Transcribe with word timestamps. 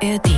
ARD. 0.00 0.28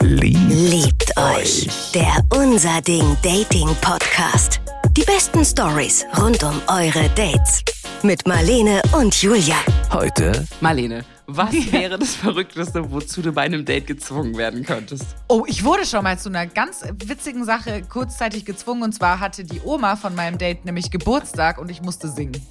Liebt, 0.00 0.50
Liebt 0.50 1.16
euch. 1.16 1.68
Der 1.92 2.12
Unser 2.36 2.80
Ding 2.80 3.16
Dating 3.22 3.68
Podcast. 3.80 4.60
Die 4.96 5.02
besten 5.02 5.44
Stories 5.44 6.04
rund 6.18 6.42
um 6.42 6.60
eure 6.66 7.08
Dates. 7.10 7.62
Mit 8.02 8.26
Marlene 8.26 8.82
und 8.98 9.14
Julia. 9.22 9.54
heute 9.92 10.44
Marlene, 10.60 11.04
was 11.26 11.52
wäre 11.70 11.98
das 11.98 12.16
Verrückteste, 12.16 12.90
wozu 12.90 13.22
du 13.22 13.30
bei 13.30 13.42
einem 13.42 13.64
Date 13.64 13.86
gezwungen 13.86 14.36
werden 14.36 14.64
könntest? 14.64 15.06
Oh, 15.28 15.44
ich 15.46 15.62
wurde 15.64 15.86
schon 15.86 16.02
mal 16.02 16.18
zu 16.18 16.28
einer 16.28 16.46
ganz 16.46 16.82
witzigen 17.04 17.44
Sache 17.44 17.82
kurzzeitig 17.82 18.44
gezwungen. 18.44 18.82
Und 18.82 18.92
zwar 18.92 19.20
hatte 19.20 19.44
die 19.44 19.60
Oma 19.60 19.94
von 19.94 20.16
meinem 20.16 20.36
Date 20.36 20.64
nämlich 20.64 20.90
Geburtstag 20.90 21.58
und 21.58 21.70
ich 21.70 21.80
musste 21.80 22.08
singen. 22.08 22.44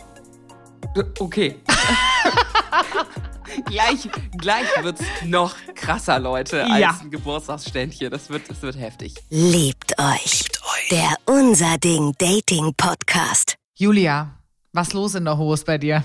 Okay. 1.20 1.58
gleich, 3.66 4.10
gleich 4.38 4.68
wird's 4.82 5.02
noch 5.26 5.56
krasser, 5.76 6.20
Leute, 6.20 6.64
als 6.66 6.80
Ja. 6.80 7.00
ein 7.02 7.12
Geburtstagsständchen. 7.12 8.10
Das 8.12 8.30
wird, 8.30 8.50
das 8.50 8.62
wird 8.62 8.78
heftig. 8.78 9.16
Liebt 9.30 9.98
euch. 10.00 10.44
Der 10.92 11.14
Unser 11.26 11.78
Ding 11.78 12.14
Dating 12.18 12.74
Podcast. 12.76 13.56
Julia, 13.76 14.38
was 14.72 14.94
los 14.94 15.16
in 15.16 15.26
der 15.26 15.38
Hose 15.38 15.66
bei 15.66 15.78
dir? 15.78 16.04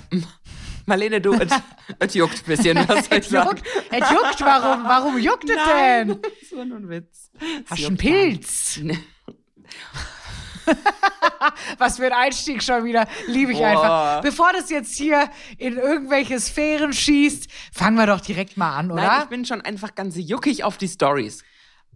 Marlene, 0.87 1.21
du, 1.21 1.35
es, 1.35 1.51
es 1.99 2.15
juckt 2.15 2.39
ein 2.39 2.45
bisschen, 2.47 2.77
was 2.89 3.07
soll 3.07 3.19
ich 3.19 3.25
Es 3.25 3.31
sagen? 3.31 3.49
juckt, 3.59 3.63
es 3.91 4.11
juckt, 4.11 4.41
warum, 4.41 4.85
warum 4.85 5.19
juckt 5.19 5.45
es 5.51 5.57
denn? 5.57 6.09
das 6.23 6.57
war 6.59 6.65
nur 6.65 6.79
ein 6.79 6.89
Witz. 6.89 7.31
Es 7.65 7.71
Hast 7.71 7.83
du 7.83 7.87
einen 7.89 7.97
Pilz? 7.99 8.81
Was 11.79 11.97
für 11.97 12.07
ein 12.07 12.13
Einstieg 12.13 12.63
schon 12.63 12.85
wieder. 12.85 13.07
Liebe 13.27 13.53
ich 13.53 13.59
Boah. 13.59 13.67
einfach. 13.67 14.21
Bevor 14.23 14.53
das 14.53 14.71
jetzt 14.71 14.97
hier 14.97 15.31
in 15.57 15.77
irgendwelche 15.77 16.39
Sphären 16.41 16.93
schießt, 16.93 17.49
fangen 17.73 17.97
wir 17.97 18.07
doch 18.07 18.21
direkt 18.21 18.57
mal 18.57 18.77
an, 18.77 18.91
oder? 18.91 19.03
Nein, 19.03 19.23
ich 19.23 19.29
bin 19.29 19.45
schon 19.45 19.61
einfach 19.61 19.95
ganz 19.95 20.17
juckig 20.17 20.65
auf 20.65 20.79
die 20.79 20.89
Stories. 20.89 21.45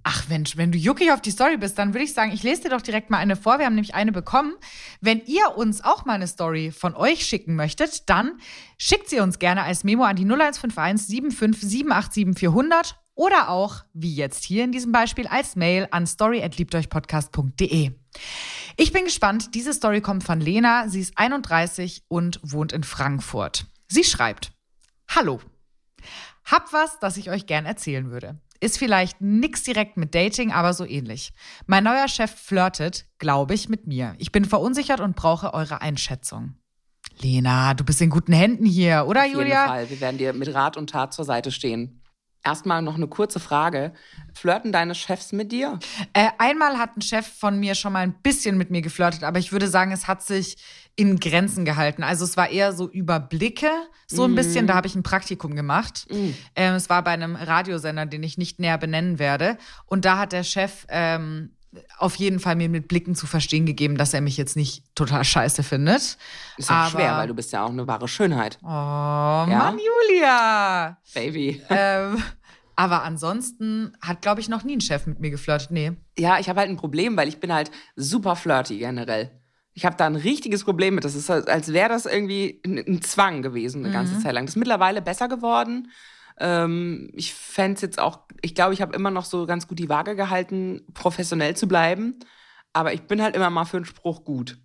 Ach 0.04 0.28
Mensch, 0.28 0.56
wenn 0.56 0.72
du 0.72 0.78
juckig 0.78 1.12
auf 1.12 1.20
die 1.20 1.30
Story 1.30 1.56
bist, 1.56 1.78
dann 1.78 1.94
würde 1.94 2.04
ich 2.04 2.12
sagen, 2.12 2.32
ich 2.32 2.42
lese 2.42 2.62
dir 2.62 2.70
doch 2.70 2.82
direkt 2.82 3.10
mal 3.10 3.18
eine 3.18 3.36
vor. 3.36 3.60
Wir 3.60 3.66
haben 3.66 3.76
nämlich 3.76 3.94
eine 3.94 4.10
bekommen. 4.10 4.54
Wenn 5.00 5.22
ihr 5.26 5.56
uns 5.56 5.84
auch 5.84 6.04
mal 6.04 6.14
eine 6.14 6.26
Story 6.26 6.72
von 6.72 6.96
euch 6.96 7.24
schicken 7.24 7.54
möchtet, 7.54 8.08
dann 8.10 8.40
schickt 8.78 9.08
sie 9.08 9.20
uns 9.20 9.38
gerne 9.38 9.62
als 9.62 9.84
Memo 9.84 10.02
an 10.02 10.16
die 10.16 10.24
0151 10.24 11.36
75 11.36 11.68
787 11.68 12.38
400 12.38 12.98
oder 13.14 13.48
auch, 13.48 13.84
wie 13.92 14.14
jetzt 14.14 14.44
hier 14.44 14.64
in 14.64 14.72
diesem 14.72 14.90
Beispiel, 14.90 15.28
als 15.28 15.54
Mail 15.54 15.86
an 15.90 16.06
story@liebteuchpodcast.de. 16.06 17.92
Ich 18.76 18.92
bin 18.92 19.04
gespannt. 19.04 19.54
Diese 19.54 19.72
Story 19.72 20.00
kommt 20.00 20.24
von 20.24 20.40
Lena. 20.40 20.88
Sie 20.88 21.00
ist 21.00 21.16
31 21.16 22.04
und 22.08 22.40
wohnt 22.42 22.72
in 22.72 22.84
Frankfurt. 22.84 23.66
Sie 23.88 24.04
schreibt: 24.04 24.52
Hallo. 25.08 25.40
Hab 26.44 26.72
was, 26.72 26.98
das 26.98 27.16
ich 27.16 27.30
euch 27.30 27.46
gern 27.46 27.66
erzählen 27.66 28.10
würde. 28.10 28.40
Ist 28.60 28.78
vielleicht 28.78 29.20
nix 29.20 29.62
direkt 29.64 29.96
mit 29.96 30.14
Dating, 30.14 30.52
aber 30.52 30.72
so 30.72 30.84
ähnlich. 30.84 31.32
Mein 31.66 31.84
neuer 31.84 32.08
Chef 32.08 32.30
flirtet, 32.32 33.06
glaube 33.18 33.54
ich, 33.54 33.68
mit 33.68 33.86
mir. 33.86 34.14
Ich 34.18 34.32
bin 34.32 34.44
verunsichert 34.44 35.00
und 35.00 35.16
brauche 35.16 35.52
eure 35.52 35.80
Einschätzung. 35.82 36.54
Lena, 37.20 37.74
du 37.74 37.84
bist 37.84 38.00
in 38.00 38.10
guten 38.10 38.32
Händen 38.32 38.64
hier, 38.64 39.04
oder 39.06 39.20
Auf 39.22 39.26
jeden 39.26 39.40
Julia? 39.40 39.66
Fall. 39.66 39.90
Wir 39.90 40.00
werden 40.00 40.18
dir 40.18 40.32
mit 40.32 40.52
Rat 40.54 40.76
und 40.76 40.90
Tat 40.90 41.12
zur 41.12 41.24
Seite 41.24 41.50
stehen. 41.50 42.01
Erstmal 42.44 42.82
noch 42.82 42.96
eine 42.96 43.06
kurze 43.06 43.38
Frage. 43.38 43.92
Flirten 44.34 44.72
deine 44.72 44.96
Chefs 44.96 45.30
mit 45.32 45.52
dir? 45.52 45.78
Äh, 46.12 46.30
einmal 46.38 46.78
hat 46.78 46.96
ein 46.96 47.00
Chef 47.00 47.26
von 47.26 47.60
mir 47.60 47.76
schon 47.76 47.92
mal 47.92 48.00
ein 48.00 48.14
bisschen 48.14 48.58
mit 48.58 48.70
mir 48.70 48.82
geflirtet, 48.82 49.22
aber 49.22 49.38
ich 49.38 49.52
würde 49.52 49.68
sagen, 49.68 49.92
es 49.92 50.08
hat 50.08 50.22
sich 50.22 50.56
in 50.96 51.20
Grenzen 51.20 51.64
gehalten. 51.64 52.02
Also 52.02 52.24
es 52.24 52.36
war 52.36 52.50
eher 52.50 52.72
so 52.72 52.90
über 52.90 53.20
Blicke, 53.20 53.70
so 54.08 54.24
ein 54.24 54.34
bisschen. 54.34 54.66
Da 54.66 54.74
habe 54.74 54.86
ich 54.86 54.94
ein 54.94 55.02
Praktikum 55.02 55.54
gemacht. 55.54 56.06
Ähm, 56.56 56.74
es 56.74 56.90
war 56.90 57.02
bei 57.02 57.12
einem 57.12 57.36
Radiosender, 57.36 58.06
den 58.06 58.22
ich 58.22 58.36
nicht 58.38 58.58
näher 58.58 58.76
benennen 58.76 59.18
werde. 59.18 59.56
Und 59.86 60.04
da 60.04 60.18
hat 60.18 60.32
der 60.32 60.42
Chef 60.42 60.84
ähm, 60.88 61.52
auf 61.98 62.16
jeden 62.16 62.38
Fall 62.40 62.56
mir 62.56 62.68
mit 62.68 62.88
Blicken 62.88 63.14
zu 63.14 63.26
verstehen 63.26 63.64
gegeben, 63.66 63.96
dass 63.96 64.12
er 64.14 64.20
mich 64.20 64.36
jetzt 64.36 64.56
nicht 64.56 64.84
total 64.94 65.24
scheiße 65.24 65.62
findet. 65.62 66.18
Ist 66.58 66.68
ja 66.68 66.76
Aber- 66.76 66.90
schwer, 66.90 67.16
weil 67.16 67.28
du 67.28 67.34
bist 67.34 67.52
ja 67.52 67.64
auch 67.64 67.70
eine 67.70 67.86
wahre 67.86 68.08
Schönheit. 68.08 68.58
Oh, 68.62 68.66
Mann, 68.66 69.78
Julia! 69.78 70.98
Baby. 71.14 71.62
ähm, 71.70 72.22
aber 72.76 73.02
ansonsten 73.04 73.92
hat, 74.00 74.22
glaube 74.22 74.40
ich, 74.40 74.48
noch 74.48 74.64
nie 74.64 74.76
ein 74.76 74.80
Chef 74.80 75.06
mit 75.06 75.20
mir 75.20 75.30
geflirtet. 75.30 75.70
Nee. 75.70 75.92
Ja, 76.18 76.38
ich 76.38 76.48
habe 76.48 76.60
halt 76.60 76.70
ein 76.70 76.76
Problem, 76.76 77.16
weil 77.16 77.28
ich 77.28 77.38
bin 77.40 77.52
halt 77.52 77.70
super 77.96 78.36
flirty 78.36 78.78
generell. 78.78 79.30
Ich 79.74 79.86
habe 79.86 79.96
da 79.96 80.04
ein 80.06 80.16
richtiges 80.16 80.64
Problem 80.64 80.96
mit. 80.96 81.04
Das 81.04 81.14
ist, 81.14 81.30
als 81.30 81.72
wäre 81.72 81.88
das 81.88 82.04
irgendwie 82.04 82.60
ein, 82.66 83.00
Zwang 83.00 83.40
gewesen 83.40 83.84
eine 83.84 83.92
ganze 83.94 84.18
Zeit 84.20 84.34
lang. 84.34 84.44
Das 84.44 84.54
ist 84.54 84.58
mittlerweile 84.58 85.00
besser 85.00 85.28
geworden. 85.28 85.88
Ähm, 86.38 87.10
ich 87.14 87.34
fände 87.34 87.80
jetzt 87.82 87.98
auch, 87.98 88.20
ich 88.40 88.54
glaube, 88.54 88.74
ich 88.74 88.82
habe 88.82 88.94
immer 88.94 89.10
noch 89.10 89.24
so 89.24 89.46
ganz 89.46 89.68
gut 89.68 89.78
die 89.78 89.88
Waage 89.88 90.16
gehalten, 90.16 90.82
professionell 90.94 91.56
zu 91.56 91.68
bleiben. 91.68 92.18
Aber 92.72 92.92
ich 92.94 93.02
bin 93.02 93.22
halt 93.22 93.36
immer 93.36 93.50
mal 93.50 93.64
für 93.64 93.76
einen 93.76 93.86
Spruch 93.86 94.24
gut. 94.24 94.58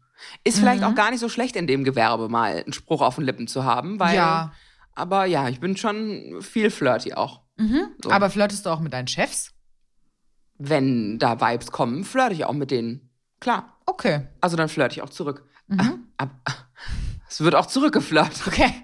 Ist 0.44 0.60
vielleicht 0.60 0.84
auch 0.84 0.96
gar 0.96 1.12
nicht 1.12 1.20
so 1.20 1.30
schlecht 1.30 1.56
in 1.56 1.68
dem 1.68 1.84
Gewerbe 1.84 2.28
mal 2.30 2.64
einen 2.64 2.74
Spruch 2.74 3.02
auf 3.02 3.16
den 3.16 3.26
Lippen 3.26 3.48
zu 3.48 3.64
haben, 3.66 4.00
weil. 4.00 4.16
Ja. 4.16 4.52
Aber 4.96 5.26
ja, 5.26 5.48
ich 5.48 5.60
bin 5.60 5.78
schon 5.78 6.38
viel 6.42 6.72
flirty 6.72 7.14
auch. 7.14 7.42
So. 8.04 8.10
Aber 8.10 8.30
flirtest 8.32 8.66
du 8.66 8.72
auch 8.72 8.80
mit 8.80 8.94
deinen 8.94 9.08
Chefs? 9.08 9.54
Wenn 10.58 11.20
da 11.20 11.40
Vibes 11.40 11.72
kommen, 11.72 12.04
flirte 12.04 12.34
ich 12.34 12.46
auch 12.46 12.54
mit 12.54 12.72
denen. 12.72 13.12
Klar. 13.40 13.78
Okay. 13.86 14.28
Also 14.42 14.58
dann 14.58 14.70
flirte 14.70 14.94
ich 14.96 15.02
auch 15.04 15.10
zurück. 15.10 15.46
Ab- 16.18 16.32
Es 17.30 17.42
wird 17.42 17.54
auch 17.54 17.68
zurückgeflirtet. 17.68 18.42
Okay. 18.48 18.74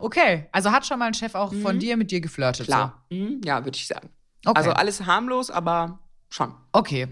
okay. 0.00 0.48
Also 0.52 0.70
hat 0.72 0.86
schon 0.86 0.98
mal 0.98 1.06
ein 1.06 1.14
Chef 1.14 1.34
auch 1.34 1.52
von 1.54 1.78
dir 1.78 1.96
mit 1.96 2.10
dir 2.10 2.20
geflirtet? 2.20 2.66
Klar. 2.66 3.04
Mhm, 3.10 3.40
Ja, 3.44 3.64
würde 3.64 3.76
ich 3.76 3.86
sagen. 3.86 4.10
Okay. 4.44 4.56
Also 4.58 4.70
alles 4.72 5.04
harmlos, 5.06 5.50
aber 5.50 5.98
schon. 6.28 6.50
So. 6.50 6.54
Okay. 6.72 7.08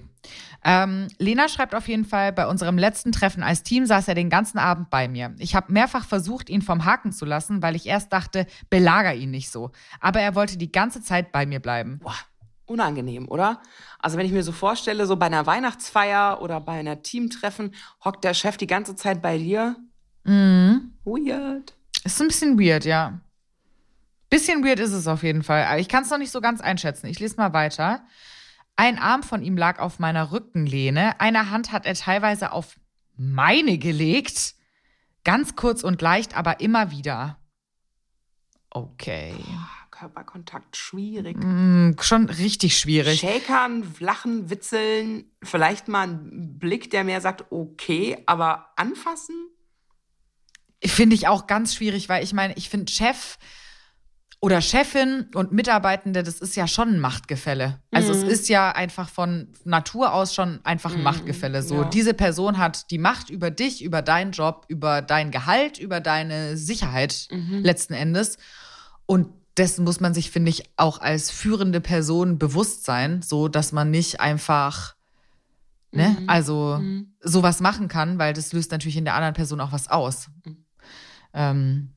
Ähm, 0.64 1.08
Lena 1.18 1.48
schreibt 1.48 1.74
auf 1.74 1.88
jeden 1.88 2.06
Fall, 2.06 2.32
bei 2.32 2.46
unserem 2.46 2.78
letzten 2.78 3.12
Treffen 3.12 3.42
als 3.42 3.62
Team 3.62 3.84
saß 3.84 4.08
er 4.08 4.14
den 4.14 4.30
ganzen 4.30 4.56
Abend 4.58 4.88
bei 4.88 5.08
mir. 5.08 5.34
Ich 5.38 5.54
habe 5.54 5.70
mehrfach 5.72 6.06
versucht, 6.06 6.48
ihn 6.48 6.62
vom 6.62 6.84
Haken 6.86 7.12
zu 7.12 7.26
lassen, 7.26 7.62
weil 7.62 7.76
ich 7.76 7.86
erst 7.86 8.12
dachte, 8.12 8.46
belager 8.70 9.14
ihn 9.14 9.30
nicht 9.30 9.50
so. 9.50 9.70
Aber 10.00 10.20
er 10.20 10.34
wollte 10.34 10.56
die 10.56 10.72
ganze 10.72 11.02
Zeit 11.02 11.32
bei 11.32 11.44
mir 11.44 11.60
bleiben. 11.60 11.98
Boah, 12.02 12.14
unangenehm, 12.64 13.28
oder? 13.28 13.60
Also 13.98 14.16
wenn 14.16 14.24
ich 14.24 14.32
mir 14.32 14.42
so 14.42 14.52
vorstelle, 14.52 15.04
so 15.06 15.16
bei 15.16 15.26
einer 15.26 15.44
Weihnachtsfeier 15.44 16.40
oder 16.40 16.60
bei 16.60 16.78
einer 16.78 17.02
Teamtreffen 17.02 17.74
hockt 18.02 18.24
der 18.24 18.32
Chef 18.32 18.56
die 18.56 18.66
ganze 18.66 18.96
Zeit 18.96 19.20
bei 19.20 19.36
dir. 19.36 19.76
Mhm. 20.24 20.94
Weird. 21.04 21.74
Ist 22.04 22.20
ein 22.20 22.28
bisschen 22.28 22.60
weird, 22.60 22.84
ja. 22.84 23.20
Bisschen 24.30 24.64
weird 24.64 24.78
ist 24.78 24.92
es 24.92 25.06
auf 25.06 25.22
jeden 25.22 25.42
Fall. 25.42 25.64
Aber 25.64 25.78
ich 25.78 25.88
kann 25.88 26.02
es 26.04 26.10
noch 26.10 26.18
nicht 26.18 26.30
so 26.30 26.40
ganz 26.40 26.60
einschätzen. 26.60 27.06
Ich 27.06 27.18
lese 27.18 27.36
mal 27.36 27.52
weiter. 27.52 28.06
Ein 28.76 28.98
Arm 28.98 29.22
von 29.22 29.42
ihm 29.42 29.56
lag 29.56 29.78
auf 29.78 29.98
meiner 29.98 30.32
Rückenlehne. 30.32 31.20
Eine 31.20 31.50
Hand 31.50 31.72
hat 31.72 31.86
er 31.86 31.94
teilweise 31.94 32.52
auf 32.52 32.76
meine 33.16 33.78
gelegt. 33.78 34.54
Ganz 35.24 35.56
kurz 35.56 35.82
und 35.82 36.02
leicht, 36.02 36.36
aber 36.36 36.60
immer 36.60 36.90
wieder. 36.90 37.38
Okay. 38.70 39.34
Körperkontakt, 39.90 40.76
schwierig. 40.76 41.36
Hm, 41.36 41.96
schon 42.00 42.28
richtig 42.28 42.76
schwierig. 42.76 43.20
Shakern, 43.20 43.94
lachen, 44.00 44.50
witzeln, 44.50 45.30
vielleicht 45.42 45.86
mal 45.86 46.08
ein 46.08 46.58
Blick, 46.58 46.90
der 46.90 47.04
mir 47.04 47.20
sagt, 47.20 47.46
okay, 47.50 48.20
aber 48.26 48.70
anfassen? 48.76 49.36
Finde 50.86 51.14
ich 51.14 51.28
auch 51.28 51.46
ganz 51.46 51.74
schwierig, 51.74 52.08
weil 52.08 52.22
ich 52.22 52.32
meine, 52.32 52.54
ich 52.54 52.68
finde 52.68 52.92
Chef 52.92 53.38
oder 54.40 54.60
Chefin 54.60 55.28
und 55.34 55.52
Mitarbeitende, 55.52 56.22
das 56.22 56.40
ist 56.40 56.54
ja 56.54 56.68
schon 56.68 56.88
ein 56.90 57.00
Machtgefälle. 57.00 57.80
Also 57.90 58.12
es 58.12 58.22
ist 58.22 58.50
ja 58.50 58.72
einfach 58.72 59.08
von 59.08 59.48
Natur 59.64 60.12
aus 60.12 60.34
schon 60.34 60.60
einfach 60.64 60.94
ein 60.94 61.02
Machtgefälle. 61.02 61.62
So, 61.62 61.76
ja. 61.76 61.84
diese 61.84 62.12
Person 62.12 62.58
hat 62.58 62.90
die 62.90 62.98
Macht 62.98 63.30
über 63.30 63.50
dich, 63.50 63.82
über 63.82 64.02
deinen 64.02 64.32
Job, 64.32 64.66
über 64.68 65.00
dein 65.00 65.30
Gehalt, 65.30 65.78
über 65.78 66.00
deine 66.00 66.58
Sicherheit 66.58 67.28
letzten 67.62 67.94
Endes. 67.94 68.36
Und 69.06 69.28
dessen 69.56 69.82
muss 69.82 70.00
man 70.00 70.12
sich, 70.12 70.30
finde 70.30 70.50
ich, 70.50 70.64
auch 70.76 71.00
als 71.00 71.30
führende 71.30 71.80
Person 71.80 72.38
bewusst 72.38 72.84
sein, 72.84 73.22
so 73.22 73.48
dass 73.48 73.72
man 73.72 73.90
nicht 73.90 74.20
einfach 74.20 74.94
ne, 75.90 76.16
also 76.26 76.80
sowas 77.20 77.60
machen 77.60 77.88
kann, 77.88 78.18
weil 78.18 78.34
das 78.34 78.52
löst 78.52 78.72
natürlich 78.72 78.96
in 78.96 79.04
der 79.04 79.14
anderen 79.14 79.34
Person 79.34 79.60
auch 79.60 79.72
was 79.72 79.88
aus. 79.88 80.28
Ähm, 81.34 81.94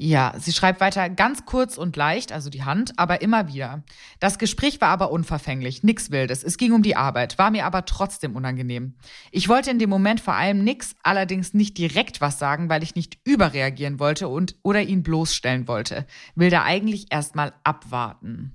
ja, 0.00 0.32
sie 0.38 0.52
schreibt 0.52 0.80
weiter, 0.80 1.10
ganz 1.10 1.44
kurz 1.44 1.76
und 1.76 1.96
leicht, 1.96 2.30
also 2.30 2.50
die 2.50 2.62
Hand, 2.62 2.92
aber 2.96 3.20
immer 3.20 3.48
wieder. 3.48 3.82
Das 4.20 4.38
Gespräch 4.38 4.80
war 4.80 4.90
aber 4.90 5.10
unverfänglich, 5.10 5.82
nix 5.82 6.12
Wildes. 6.12 6.44
Es 6.44 6.56
ging 6.56 6.72
um 6.72 6.84
die 6.84 6.94
Arbeit, 6.94 7.36
war 7.36 7.50
mir 7.50 7.66
aber 7.66 7.84
trotzdem 7.84 8.36
unangenehm. 8.36 8.94
Ich 9.32 9.48
wollte 9.48 9.72
in 9.72 9.80
dem 9.80 9.90
Moment 9.90 10.20
vor 10.20 10.34
allem 10.34 10.62
nix, 10.62 10.94
allerdings 11.02 11.52
nicht 11.52 11.76
direkt 11.76 12.20
was 12.20 12.38
sagen, 12.38 12.68
weil 12.68 12.84
ich 12.84 12.94
nicht 12.94 13.18
überreagieren 13.24 13.98
wollte 13.98 14.28
und 14.28 14.54
oder 14.62 14.82
ihn 14.82 15.02
bloßstellen 15.02 15.66
wollte. 15.66 16.06
Will 16.36 16.50
da 16.50 16.62
eigentlich 16.62 17.08
erstmal 17.10 17.52
abwarten. 17.64 18.54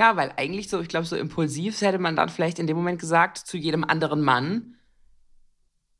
Ja, 0.00 0.16
weil 0.16 0.32
eigentlich 0.36 0.68
so, 0.68 0.80
ich 0.80 0.88
glaube, 0.88 1.06
so 1.06 1.14
impulsiv 1.14 1.80
hätte 1.80 2.00
man 2.00 2.16
dann 2.16 2.28
vielleicht 2.28 2.58
in 2.58 2.66
dem 2.66 2.76
Moment 2.76 2.98
gesagt 2.98 3.38
zu 3.38 3.56
jedem 3.56 3.84
anderen 3.84 4.20
Mann, 4.20 4.75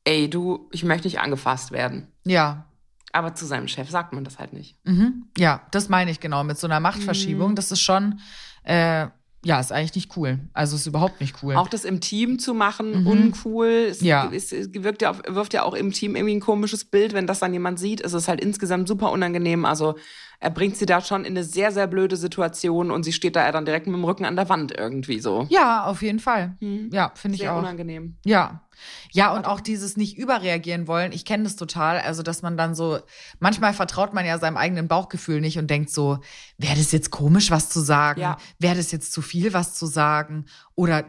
ey, 0.06 0.30
du, 0.30 0.68
ich 0.72 0.84
möchte 0.84 1.06
nicht 1.08 1.20
angefasst 1.20 1.70
werden. 1.72 2.06
Ja, 2.24 2.64
Aber 3.12 3.34
zu 3.34 3.44
seinem 3.46 3.66
Chef 3.68 3.90
sagt 3.90 4.12
man 4.12 4.24
das 4.24 4.38
halt 4.38 4.52
nicht. 4.52 4.76
Mhm. 4.84 5.26
Ja, 5.38 5.62
das 5.70 5.88
meine 5.88 6.10
ich 6.10 6.20
genau. 6.20 6.44
Mit 6.44 6.58
so 6.58 6.66
einer 6.66 6.80
Machtverschiebung, 6.80 7.50
Mhm. 7.52 7.54
das 7.56 7.70
ist 7.72 7.80
schon, 7.80 8.20
äh, 8.64 9.06
ja, 9.44 9.60
ist 9.60 9.70
eigentlich 9.72 9.94
nicht 9.94 10.16
cool. 10.16 10.40
Also 10.52 10.76
ist 10.76 10.86
überhaupt 10.86 11.20
nicht 11.20 11.36
cool. 11.42 11.54
Auch 11.56 11.68
das 11.68 11.84
im 11.84 12.00
Team 12.00 12.38
zu 12.38 12.52
machen, 12.52 13.06
uncool. 13.06 13.66
Es, 13.90 14.00
Mhm. 14.00 14.06
Ja. 14.06 14.30
es, 14.32 14.52
es 14.52 14.68
wirkt 14.74 15.02
ja, 15.02 15.16
wirft 15.28 15.54
ja 15.54 15.62
auch 15.62 15.74
im 15.74 15.92
Team 15.92 16.14
irgendwie 16.16 16.34
ein 16.34 16.40
komisches 16.40 16.84
Bild. 16.84 17.12
Wenn 17.14 17.26
das 17.26 17.38
dann 17.38 17.52
jemand 17.52 17.78
sieht, 17.78 18.00
ist 18.00 18.12
es 18.12 18.28
halt 18.28 18.40
insgesamt 18.40 18.88
super 18.88 19.12
unangenehm. 19.12 19.64
Also 19.64 19.94
er 20.40 20.50
bringt 20.50 20.76
sie 20.76 20.86
da 20.86 21.00
schon 21.00 21.24
in 21.24 21.32
eine 21.32 21.44
sehr, 21.44 21.72
sehr 21.72 21.86
blöde 21.86 22.16
Situation 22.16 22.90
und 22.90 23.02
sie 23.04 23.12
steht 23.12 23.36
da 23.36 23.50
dann 23.52 23.64
direkt 23.64 23.86
mit 23.86 23.96
dem 23.96 24.04
Rücken 24.04 24.24
an 24.24 24.36
der 24.36 24.48
Wand 24.48 24.72
irgendwie 24.76 25.20
so. 25.20 25.46
ja, 25.50 25.84
auf 25.84 26.02
jeden 26.02 26.20
Fall. 26.20 26.56
Ja, 26.92 27.12
finde 27.14 27.36
ich 27.36 27.40
Sehr 27.42 27.54
auch. 27.54 27.58
unangenehm. 27.58 28.16
Ja. 28.24 28.62
Ja, 29.10 29.34
und 29.34 29.46
auch 29.46 29.60
dieses 29.60 29.96
nicht 29.96 30.18
überreagieren 30.18 30.86
wollen. 30.86 31.12
Ich 31.12 31.24
kenne 31.24 31.44
das 31.44 31.56
total. 31.56 31.98
Also, 31.98 32.22
dass 32.22 32.42
man 32.42 32.58
dann 32.58 32.74
so, 32.74 32.98
manchmal 33.38 33.72
vertraut 33.72 34.12
man 34.12 34.26
ja 34.26 34.38
seinem 34.38 34.58
eigenen 34.58 34.86
Bauchgefühl 34.86 35.40
nicht 35.40 35.58
und 35.58 35.70
denkt 35.70 35.88
so, 35.90 36.18
wäre 36.58 36.76
das 36.76 36.92
jetzt 36.92 37.10
komisch, 37.10 37.50
was 37.50 37.70
zu 37.70 37.80
sagen? 37.80 38.20
Ja. 38.20 38.36
Wäre 38.58 38.76
das 38.76 38.92
jetzt 38.92 39.12
zu 39.12 39.22
viel, 39.22 39.54
was 39.54 39.74
zu 39.74 39.86
sagen? 39.86 40.44
Oder 40.74 41.04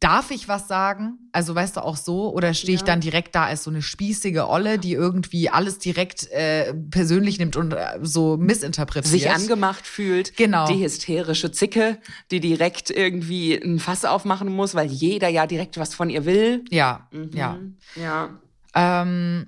darf 0.00 0.30
ich 0.30 0.48
was 0.48 0.68
sagen? 0.68 1.18
Also, 1.32 1.54
weißt 1.54 1.76
du, 1.76 1.80
auch 1.84 1.96
so? 1.96 2.32
Oder 2.34 2.52
stehe 2.52 2.74
ich 2.74 2.80
Ja. 2.80 2.86
dann 2.86 3.00
direkt 3.00 3.34
da 3.34 3.44
als 3.46 3.64
so 3.64 3.70
eine 3.70 3.80
spießige 3.80 4.48
Olle, 4.48 4.78
die 4.78 4.92
irgendwie 4.92 5.48
alles 5.48 5.78
direkt 5.78 6.30
äh, 6.30 6.74
persönlich 6.90 7.38
nimmt 7.38 7.56
und 7.56 7.72
äh, 7.72 7.98
so 8.02 8.36
missinterpretiert? 8.36 9.10
Sich 9.10 9.30
angemacht 9.30 9.86
fühlt. 9.86 10.36
Genau. 10.36 10.66
Die 10.68 10.82
hysterische 10.84 11.52
Zicke, 11.52 11.98
die 12.30 12.40
direkt 12.40 12.90
irgendwie 12.90 13.54
ein 13.54 13.78
Fass 13.78 14.04
aufmachen 14.04 14.48
muss, 14.52 14.74
weil 14.74 14.88
jeder 14.88 15.28
ja 15.28 15.46
direkt 15.46 15.78
was 15.78 15.94
von 15.94 16.10
ihr 16.10 16.26
will. 16.26 16.64
Ja, 16.70 17.08
Mhm. 17.10 17.30
ja. 17.32 17.58
Ja. 17.96 18.30
Ähm, 18.74 19.46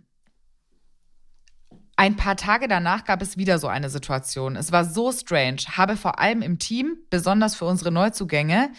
ein 1.97 2.17
paar 2.17 2.37
Tage 2.37 2.69
danach 2.69 3.05
gab 3.05 3.23
es 3.23 3.37
wieder 3.39 3.59
so 3.59 3.69
eine 3.69 3.89
Situation. 3.89 4.57
Es 4.57 4.71
war 4.71 4.85
so 4.85 5.11
strange. 5.13 5.59
Habe 5.77 5.97
vor 5.97 6.19
allem 6.19 6.43
im 6.43 6.59
Team, 6.59 6.99
besonders 7.11 7.55
für 7.57 7.65
unsere 7.65 7.91
Neuzugänge, 7.91 8.71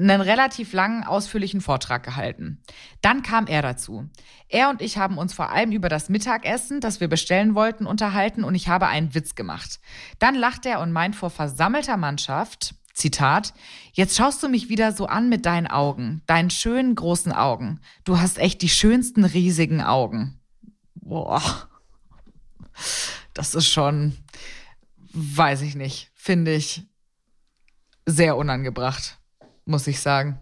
einen 0.00 0.20
relativ 0.20 0.72
langen, 0.72 1.04
ausführlichen 1.04 1.60
Vortrag 1.60 2.02
gehalten. 2.02 2.62
Dann 3.02 3.22
kam 3.22 3.46
er 3.46 3.62
dazu. 3.62 4.08
Er 4.48 4.70
und 4.70 4.80
ich 4.82 4.98
haben 4.98 5.18
uns 5.18 5.34
vor 5.34 5.50
allem 5.50 5.72
über 5.72 5.88
das 5.88 6.08
Mittagessen, 6.08 6.80
das 6.80 7.00
wir 7.00 7.08
bestellen 7.08 7.54
wollten, 7.54 7.86
unterhalten 7.86 8.44
und 8.44 8.54
ich 8.54 8.68
habe 8.68 8.86
einen 8.86 9.14
Witz 9.14 9.34
gemacht. 9.34 9.80
Dann 10.18 10.34
lacht 10.34 10.66
er 10.66 10.80
und 10.80 10.92
meint 10.92 11.16
vor 11.16 11.30
versammelter 11.30 11.96
Mannschaft, 11.96 12.74
Zitat, 12.94 13.54
jetzt 13.92 14.16
schaust 14.16 14.42
du 14.42 14.48
mich 14.48 14.68
wieder 14.68 14.92
so 14.92 15.06
an 15.06 15.28
mit 15.28 15.46
deinen 15.46 15.66
Augen, 15.66 16.22
deinen 16.26 16.50
schönen 16.50 16.94
großen 16.94 17.32
Augen. 17.32 17.80
Du 18.04 18.18
hast 18.18 18.38
echt 18.38 18.62
die 18.62 18.68
schönsten 18.68 19.24
riesigen 19.24 19.80
Augen. 19.80 20.40
Boah. 20.94 21.68
Das 23.32 23.54
ist 23.54 23.68
schon, 23.68 24.16
weiß 25.12 25.62
ich 25.62 25.76
nicht, 25.76 26.10
finde 26.14 26.52
ich 26.52 26.82
sehr 28.06 28.36
unangebracht, 28.36 29.19
muss 29.70 29.86
ich 29.86 30.00
sagen. 30.00 30.38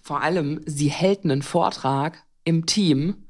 Vor 0.00 0.22
allem, 0.22 0.60
sie 0.66 0.88
hält 0.88 1.24
einen 1.24 1.42
Vortrag 1.42 2.22
im 2.44 2.66
Team, 2.66 3.26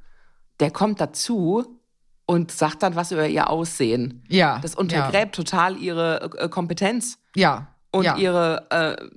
der 0.61 0.71
kommt 0.71 1.01
dazu 1.01 1.81
und 2.27 2.51
sagt 2.51 2.83
dann 2.83 2.97
was 2.97 3.13
über 3.13 3.27
ihr 3.29 3.49
Aussehen. 3.49 4.25
Ja. 4.29 4.59
Das 4.59 4.75
untergräbt 4.75 5.35
total 5.35 5.77
ihre 5.79 6.31
äh, 6.39 6.49
Kompetenz 6.49 7.19
Ja. 7.35 7.69
und 7.93 8.05
ja. 8.05 8.17
ihre 8.17 8.67
äh, 8.71 9.09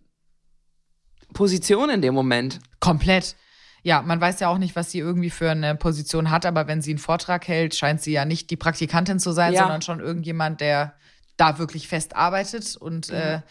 Position 1.33 1.89
in 1.89 2.01
dem 2.01 2.13
Moment. 2.13 2.59
Komplett. 2.79 3.35
Ja, 3.83 4.01
man 4.01 4.19
weiß 4.19 4.39
ja 4.41 4.49
auch 4.49 4.57
nicht, 4.57 4.75
was 4.75 4.91
sie 4.91 4.99
irgendwie 4.99 5.29
für 5.29 5.51
eine 5.51 5.75
Position 5.75 6.29
hat, 6.31 6.45
aber 6.45 6.67
wenn 6.67 6.81
sie 6.81 6.91
einen 6.91 6.99
Vortrag 6.99 7.47
hält, 7.47 7.75
scheint 7.75 8.01
sie 8.01 8.11
ja 8.11 8.25
nicht 8.25 8.49
die 8.51 8.57
Praktikantin 8.57 9.19
zu 9.19 9.31
sein, 9.31 9.53
Ja. 9.53 9.61
sondern 9.61 9.81
schon 9.81 9.99
irgendjemand, 9.99 10.59
der 10.61 10.93
da 11.37 11.57
wirklich 11.57 11.87
fest 11.87 12.15
arbeitet 12.15 12.75
und 12.75 13.09
äh, 13.09 13.41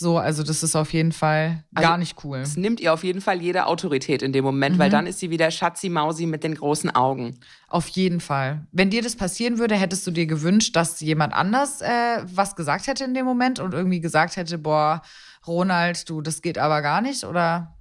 so. 0.00 0.18
Also 0.18 0.42
das 0.42 0.64
ist 0.64 0.74
auf 0.74 0.92
jeden 0.92 1.12
Fall 1.12 1.62
Also, 1.72 1.88
gar 1.88 1.96
nicht 1.98 2.16
cool. 2.24 2.38
Es 2.38 2.56
nimmt 2.56 2.80
ihr 2.80 2.92
auf 2.92 3.04
jeden 3.04 3.20
Fall 3.20 3.40
jede 3.40 3.66
Autorität 3.66 4.22
in 4.22 4.32
dem 4.32 4.44
Moment, 4.44 4.74
Mhm. 4.74 4.80
weil 4.80 4.90
dann 4.90 5.06
ist 5.06 5.20
sie 5.20 5.30
wieder 5.30 5.48
Schatzi-Mausi 5.52 6.26
mit 6.26 6.42
den 6.42 6.56
großen 6.56 6.92
Augen. 6.92 7.38
Auf 7.68 7.86
jeden 7.88 8.18
Fall. 8.20 8.66
Wenn 8.72 8.90
dir 8.90 9.02
das 9.02 9.14
passieren 9.14 9.58
würde, 9.58 9.76
hättest 9.76 10.04
du 10.06 10.10
dir 10.10 10.26
gewünscht, 10.26 10.74
dass 10.74 10.98
jemand 11.00 11.32
anders 11.32 11.80
äh, 11.82 12.24
was 12.24 12.56
gesagt 12.56 12.88
hätte 12.88 13.04
in 13.04 13.14
dem 13.14 13.24
Moment 13.26 13.60
und 13.60 13.72
irgendwie 13.74 14.00
gesagt 14.00 14.34
hätte, 14.36 14.58
boah, 14.58 15.02
Ronald, 15.46 16.10
du, 16.10 16.20
das 16.20 16.42
geht 16.42 16.58
aber 16.58 16.82
gar 16.82 17.00
nicht, 17.00 17.22
oder? 17.24 17.76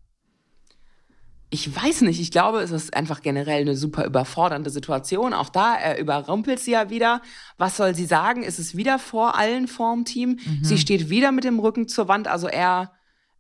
Ich 1.52 1.76
weiß 1.76 2.02
nicht, 2.02 2.20
ich 2.20 2.30
glaube, 2.30 2.60
es 2.60 2.70
ist 2.70 2.94
einfach 2.94 3.22
generell 3.22 3.62
eine 3.62 3.76
super 3.76 4.06
überfordernde 4.06 4.70
Situation. 4.70 5.34
Auch 5.34 5.50
da, 5.50 5.76
er 5.76 5.98
überrumpelt 6.00 6.60
sie 6.60 6.72
ja 6.72 6.92
wieder. 6.92 7.22
Was 7.58 7.76
soll 7.78 7.96
sie 7.96 8.06
sagen? 8.06 8.44
Es 8.44 8.60
ist 8.60 8.78
wieder 8.78 9.00
vor 9.00 9.36
allen 9.36 9.68
vorm 9.68 10.06
Team. 10.06 10.40
Mhm. 10.46 10.64
Sie 10.64 10.78
steht 10.78 11.10
wieder 11.10 11.32
mit 11.32 11.46
dem 11.46 11.58
Rücken 11.60 11.88
zur 11.88 12.08
Wand. 12.08 12.28
Also 12.28 12.48
er, 12.48 12.92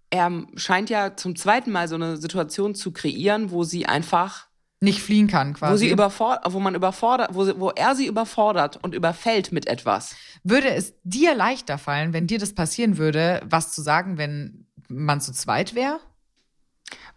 er 0.09 0.31
scheint 0.55 0.89
ja 0.89 1.15
zum 1.15 1.35
zweiten 1.35 1.71
Mal 1.71 1.87
so 1.87 1.95
eine 1.95 2.17
Situation 2.17 2.73
zu 2.73 2.91
kreieren, 2.91 3.51
wo 3.51 3.63
sie 3.63 3.85
einfach, 3.85 4.47
Nicht 4.81 5.03
fliehen 5.03 5.27
kann 5.27 5.53
quasi. 5.53 5.73
wo 5.73 5.77
sie 5.77 5.89
überfordert, 5.91 6.51
wo 6.51 6.59
man 6.59 6.73
überfordert, 6.73 7.35
wo, 7.35 7.45
sie, 7.45 7.59
wo 7.59 7.69
er 7.69 7.95
sie 7.95 8.07
überfordert 8.07 8.79
und 8.81 8.95
überfällt 8.95 9.51
mit 9.51 9.67
etwas. 9.67 10.15
Würde 10.43 10.69
es 10.73 10.95
dir 11.03 11.35
leichter 11.35 11.77
fallen, 11.77 12.11
wenn 12.13 12.25
dir 12.25 12.39
das 12.39 12.55
passieren 12.55 12.97
würde, 12.97 13.41
was 13.45 13.71
zu 13.71 13.83
sagen, 13.83 14.17
wenn 14.17 14.65
man 14.87 15.21
zu 15.21 15.31
zweit 15.31 15.75
wäre? 15.75 15.99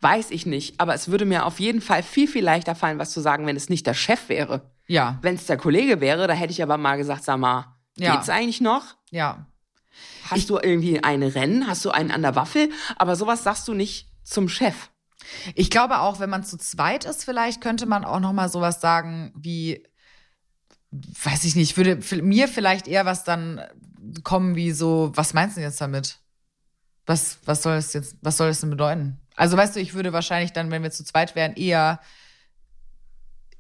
Weiß 0.01 0.31
ich 0.31 0.47
nicht, 0.47 0.81
aber 0.81 0.95
es 0.95 1.09
würde 1.09 1.25
mir 1.25 1.47
auf 1.47 1.61
jeden 1.61 1.81
Fall 1.81 2.03
viel, 2.03 2.27
viel 2.29 2.43
leichter 2.45 2.75
fallen, 2.75 2.99
was 2.99 3.13
zu 3.13 3.21
sagen, 3.21 3.47
wenn 3.47 3.57
es 3.57 3.69
nicht 3.69 3.87
der 3.87 3.95
Chef 3.95 4.29
wäre. 4.29 4.71
Ja, 4.89 5.19
Wenn 5.23 5.37
es 5.37 5.47
der 5.47 5.57
Kollege 5.57 6.01
wäre, 6.01 6.27
da 6.27 6.35
hätte 6.35 6.53
ich 6.53 6.63
aber 6.63 6.77
mal 6.77 6.97
gesagt, 6.97 7.23
sag 7.25 7.39
mal, 7.39 7.67
Ja. 7.97 8.17
geht's 8.17 8.29
eigentlich 8.29 8.61
noch? 8.61 8.83
ja. 9.11 9.47
Hast 10.31 10.49
du 10.49 10.59
irgendwie 10.59 11.03
ein 11.05 11.23
Rennen? 11.23 11.67
Hast 11.67 11.85
du 11.85 11.91
einen 11.91 12.11
an 12.11 12.23
der 12.23 12.35
Waffel? 12.35 12.71
Aber 12.97 13.15
sowas 13.17 13.43
sagst 13.45 13.69
du 13.69 13.75
nicht 13.75 14.09
zum 14.23 14.49
Chef. 14.49 14.89
Ich 15.55 15.69
glaube 15.69 15.99
auch, 16.01 16.19
wenn 16.21 16.31
man 16.31 16.45
zu 16.45 16.57
zweit 16.57 17.05
ist, 17.05 17.25
vielleicht 17.25 17.61
könnte 17.61 17.85
man 17.87 18.05
auch 18.05 18.21
noch 18.21 18.33
mal 18.33 18.49
sowas 18.49 18.81
sagen 18.81 19.33
wie, 19.37 19.85
weiß 20.93 21.45
ich 21.45 21.57
nicht, 21.57 21.77
würde 21.77 21.99
mir 22.23 22.49
vielleicht 22.49 22.89
eher 22.89 23.05
was 23.05 23.25
dann 23.25 23.61
kommen 24.25 24.55
wie 24.57 24.71
so, 24.73 25.13
was 25.15 25.35
meinst 25.35 25.57
du 25.57 25.61
denn 25.61 25.69
jetzt 25.69 25.81
damit? 25.81 26.19
Was, 27.05 27.39
was 27.45 27.63
soll 27.63 27.75
es 27.77 27.93
jetzt, 27.93 28.17
was 28.23 28.37
soll 28.39 28.49
das 28.49 28.61
denn 28.61 28.71
bedeuten? 28.71 29.19
Also 29.37 29.57
weißt 29.57 29.77
du, 29.77 29.81
ich 29.81 29.95
würde 29.95 30.13
wahrscheinlich 30.13 30.53
dann, 30.53 30.71
wenn 30.71 30.83
wir 30.83 30.91
zu 30.91 31.05
zweit 31.05 31.35
wären, 31.35 31.55
eher 31.55 32.01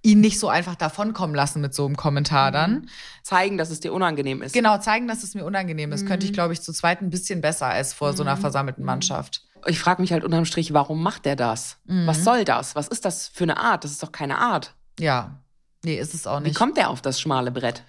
ihn 0.03 0.21
nicht 0.21 0.41
so 0.41 0.49
einfach 0.49 0.75
davonkommen 0.75 1.35
lassen 1.35 1.61
mit 1.61 1.75
so 1.75 1.87
einem 1.87 1.97
Kommentar 1.97 2.51
dann. 2.51 2.89
Zeigen, 3.23 3.56
dass 3.56 3.70
es 3.70 3.81
dir 3.81 3.93
unangenehm 3.93 4.43
ist. 4.43 4.53
Genau, 4.53 4.79
zeigen, 4.79 5.06
dass 5.06 5.23
es 5.23 5.35
mir 5.35 5.44
unangenehm 5.44 5.93
ist, 5.93 6.06
könnte 6.06 6.27
ich, 6.27 6.32
glaube 6.32 6.53
ich, 6.53 6.61
zu 6.61 6.73
zweit 6.73 7.01
ein 7.01 7.11
bisschen 7.11 7.41
besser 7.41 7.67
als 7.67 7.93
vor 7.93 8.13
so 8.13 8.23
einer 8.25 8.37
versammelten 8.37 8.85
Mannschaft. 8.85 9.44
Ich 9.67 9.79
frage 9.79 10.03
mich 10.03 10.13
halt 10.13 10.25
unterm 10.25 10.44
Strich, 10.44 10.73
warum 10.73 11.03
macht 11.03 11.25
der 11.25 11.37
das? 11.37 11.79
Mhm. 11.85 12.06
Was 12.08 12.25
soll 12.25 12.44
das? 12.44 12.75
Was 12.75 12.89
ist 12.89 13.05
das 13.05 13.29
für 13.29 13.44
eine 13.44 13.58
Art? 13.58 13.85
Das 13.85 13.93
ist 13.93 14.03
doch 14.03 14.11
keine 14.11 14.39
Art. 14.39 14.75
Ja. 14.99 15.39
Nee, 15.85 15.96
ist 15.99 16.15
es 16.15 16.27
auch 16.27 16.41
Wie 16.41 16.49
nicht. 16.49 16.56
kommt 16.56 16.77
der 16.77 16.91
auf 16.91 17.01
das 17.01 17.20
schmale 17.20 17.53
Brett? 17.53 17.85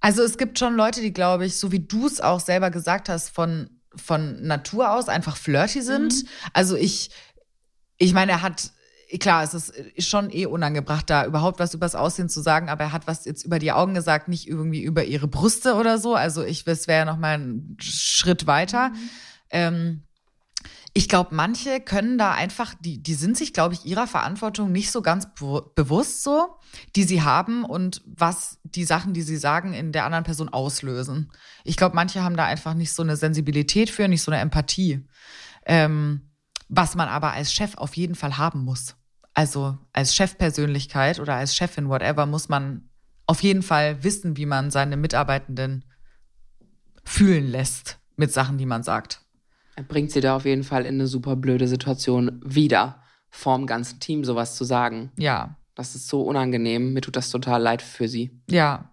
Also 0.00 0.22
es 0.22 0.36
gibt 0.36 0.58
schon 0.58 0.76
Leute, 0.76 1.00
die, 1.00 1.12
glaube 1.14 1.46
ich, 1.46 1.56
so 1.56 1.72
wie 1.72 1.80
du 1.80 2.06
es 2.06 2.20
auch 2.20 2.40
selber 2.40 2.70
gesagt 2.70 3.08
hast, 3.08 3.30
von, 3.30 3.70
von 3.98 4.42
Natur 4.42 4.92
aus 4.92 5.08
einfach 5.08 5.36
flirty 5.36 5.82
sind. 5.82 6.24
Also 6.52 6.76
ich, 6.76 7.10
ich 7.98 8.12
meine, 8.12 8.32
er 8.32 8.42
hat, 8.42 8.70
klar, 9.20 9.42
es 9.42 9.54
ist 9.54 10.08
schon 10.08 10.30
eh 10.30 10.46
unangebracht, 10.46 11.10
da 11.10 11.26
überhaupt 11.26 11.58
was 11.58 11.74
übers 11.74 11.94
Aussehen 11.94 12.28
zu 12.28 12.40
sagen, 12.40 12.68
aber 12.68 12.84
er 12.84 12.92
hat 12.92 13.06
was 13.06 13.24
jetzt 13.24 13.44
über 13.44 13.58
die 13.58 13.72
Augen 13.72 13.94
gesagt, 13.94 14.28
nicht 14.28 14.48
irgendwie 14.48 14.82
über 14.82 15.04
ihre 15.04 15.28
Brüste 15.28 15.74
oder 15.74 15.98
so. 15.98 16.14
Also 16.14 16.44
ich, 16.44 16.66
es 16.66 16.88
wäre 16.88 17.00
ja 17.00 17.04
noch 17.04 17.18
mal 17.18 17.38
ein 17.38 17.76
Schritt 17.80 18.46
weiter. 18.46 18.92
Ähm, 19.50 20.02
ich 20.98 21.08
glaube, 21.08 21.32
manche 21.32 21.78
können 21.78 22.18
da 22.18 22.32
einfach, 22.32 22.74
die, 22.80 23.00
die 23.00 23.14
sind 23.14 23.36
sich, 23.36 23.52
glaube 23.52 23.72
ich, 23.72 23.86
ihrer 23.86 24.08
Verantwortung 24.08 24.72
nicht 24.72 24.90
so 24.90 25.00
ganz 25.00 25.32
be 25.32 25.62
bewusst 25.76 26.24
so, 26.24 26.58
die 26.96 27.04
sie 27.04 27.22
haben 27.22 27.64
und 27.64 28.02
was 28.04 28.58
die 28.64 28.82
Sachen, 28.82 29.14
die 29.14 29.22
sie 29.22 29.36
sagen, 29.36 29.74
in 29.74 29.92
der 29.92 30.04
anderen 30.04 30.24
Person 30.24 30.48
auslösen. 30.48 31.30
Ich 31.62 31.76
glaube, 31.76 31.94
manche 31.94 32.24
haben 32.24 32.36
da 32.36 32.46
einfach 32.46 32.74
nicht 32.74 32.92
so 32.92 33.04
eine 33.04 33.16
Sensibilität 33.16 33.90
für, 33.90 34.08
nicht 34.08 34.22
so 34.22 34.32
eine 34.32 34.40
Empathie. 34.40 35.06
Ähm, 35.66 36.32
was 36.68 36.96
man 36.96 37.06
aber 37.06 37.30
als 37.30 37.52
Chef 37.52 37.76
auf 37.76 37.96
jeden 37.96 38.16
Fall 38.16 38.36
haben 38.36 38.64
muss. 38.64 38.96
Also 39.34 39.78
als 39.92 40.16
Chefpersönlichkeit 40.16 41.20
oder 41.20 41.36
als 41.36 41.54
Chefin, 41.54 41.88
whatever, 41.88 42.26
muss 42.26 42.48
man 42.48 42.90
auf 43.24 43.44
jeden 43.44 43.62
Fall 43.62 44.02
wissen, 44.02 44.36
wie 44.36 44.46
man 44.46 44.72
seine 44.72 44.96
Mitarbeitenden 44.96 45.84
fühlen 47.04 47.46
lässt 47.46 48.00
mit 48.16 48.32
Sachen, 48.32 48.58
die 48.58 48.66
man 48.66 48.82
sagt. 48.82 49.27
Bringt 49.86 50.10
sie 50.10 50.20
da 50.20 50.36
auf 50.36 50.44
jeden 50.44 50.64
Fall 50.64 50.84
in 50.86 50.94
eine 50.94 51.06
super 51.06 51.36
blöde 51.36 51.68
Situation 51.68 52.40
wieder, 52.44 53.02
vorm 53.30 53.66
ganzen 53.66 54.00
Team 54.00 54.24
sowas 54.24 54.56
zu 54.56 54.64
sagen. 54.64 55.12
Ja, 55.16 55.56
Das 55.74 55.94
ist 55.94 56.08
so 56.08 56.22
unangenehm. 56.22 56.92
Mir 56.92 57.00
tut 57.02 57.14
das 57.14 57.30
total 57.30 57.62
leid 57.62 57.82
für 57.82 58.08
sie. 58.08 58.40
Ja. 58.50 58.90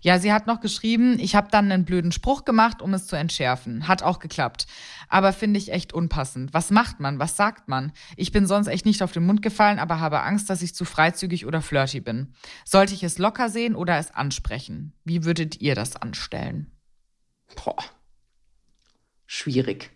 Ja, 0.00 0.18
sie 0.18 0.32
hat 0.32 0.46
noch 0.46 0.60
geschrieben, 0.60 1.18
ich 1.18 1.34
habe 1.34 1.48
dann 1.50 1.70
einen 1.70 1.84
blöden 1.84 2.12
Spruch 2.12 2.44
gemacht, 2.44 2.80
um 2.82 2.94
es 2.94 3.06
zu 3.06 3.16
entschärfen. 3.16 3.88
Hat 3.88 4.02
auch 4.02 4.18
geklappt. 4.18 4.66
Aber 5.08 5.32
finde 5.32 5.58
ich 5.58 5.72
echt 5.72 5.92
unpassend. 5.92 6.54
Was 6.54 6.70
macht 6.70 7.00
man? 7.00 7.18
Was 7.18 7.36
sagt 7.36 7.68
man? 7.68 7.92
Ich 8.16 8.32
bin 8.32 8.46
sonst 8.46 8.68
echt 8.68 8.86
nicht 8.86 9.02
auf 9.02 9.12
den 9.12 9.26
Mund 9.26 9.42
gefallen, 9.42 9.78
aber 9.78 10.00
habe 10.00 10.22
Angst, 10.22 10.48
dass 10.50 10.62
ich 10.62 10.74
zu 10.74 10.84
freizügig 10.84 11.46
oder 11.46 11.60
flirty 11.62 12.00
bin. 12.00 12.32
Sollte 12.64 12.94
ich 12.94 13.02
es 13.02 13.18
locker 13.18 13.48
sehen 13.48 13.74
oder 13.74 13.98
es 13.98 14.10
ansprechen? 14.14 14.92
Wie 15.04 15.24
würdet 15.24 15.60
ihr 15.60 15.74
das 15.74 15.96
anstellen? 15.96 16.72
Boah. 17.56 17.76
Schwierig. 19.26 19.90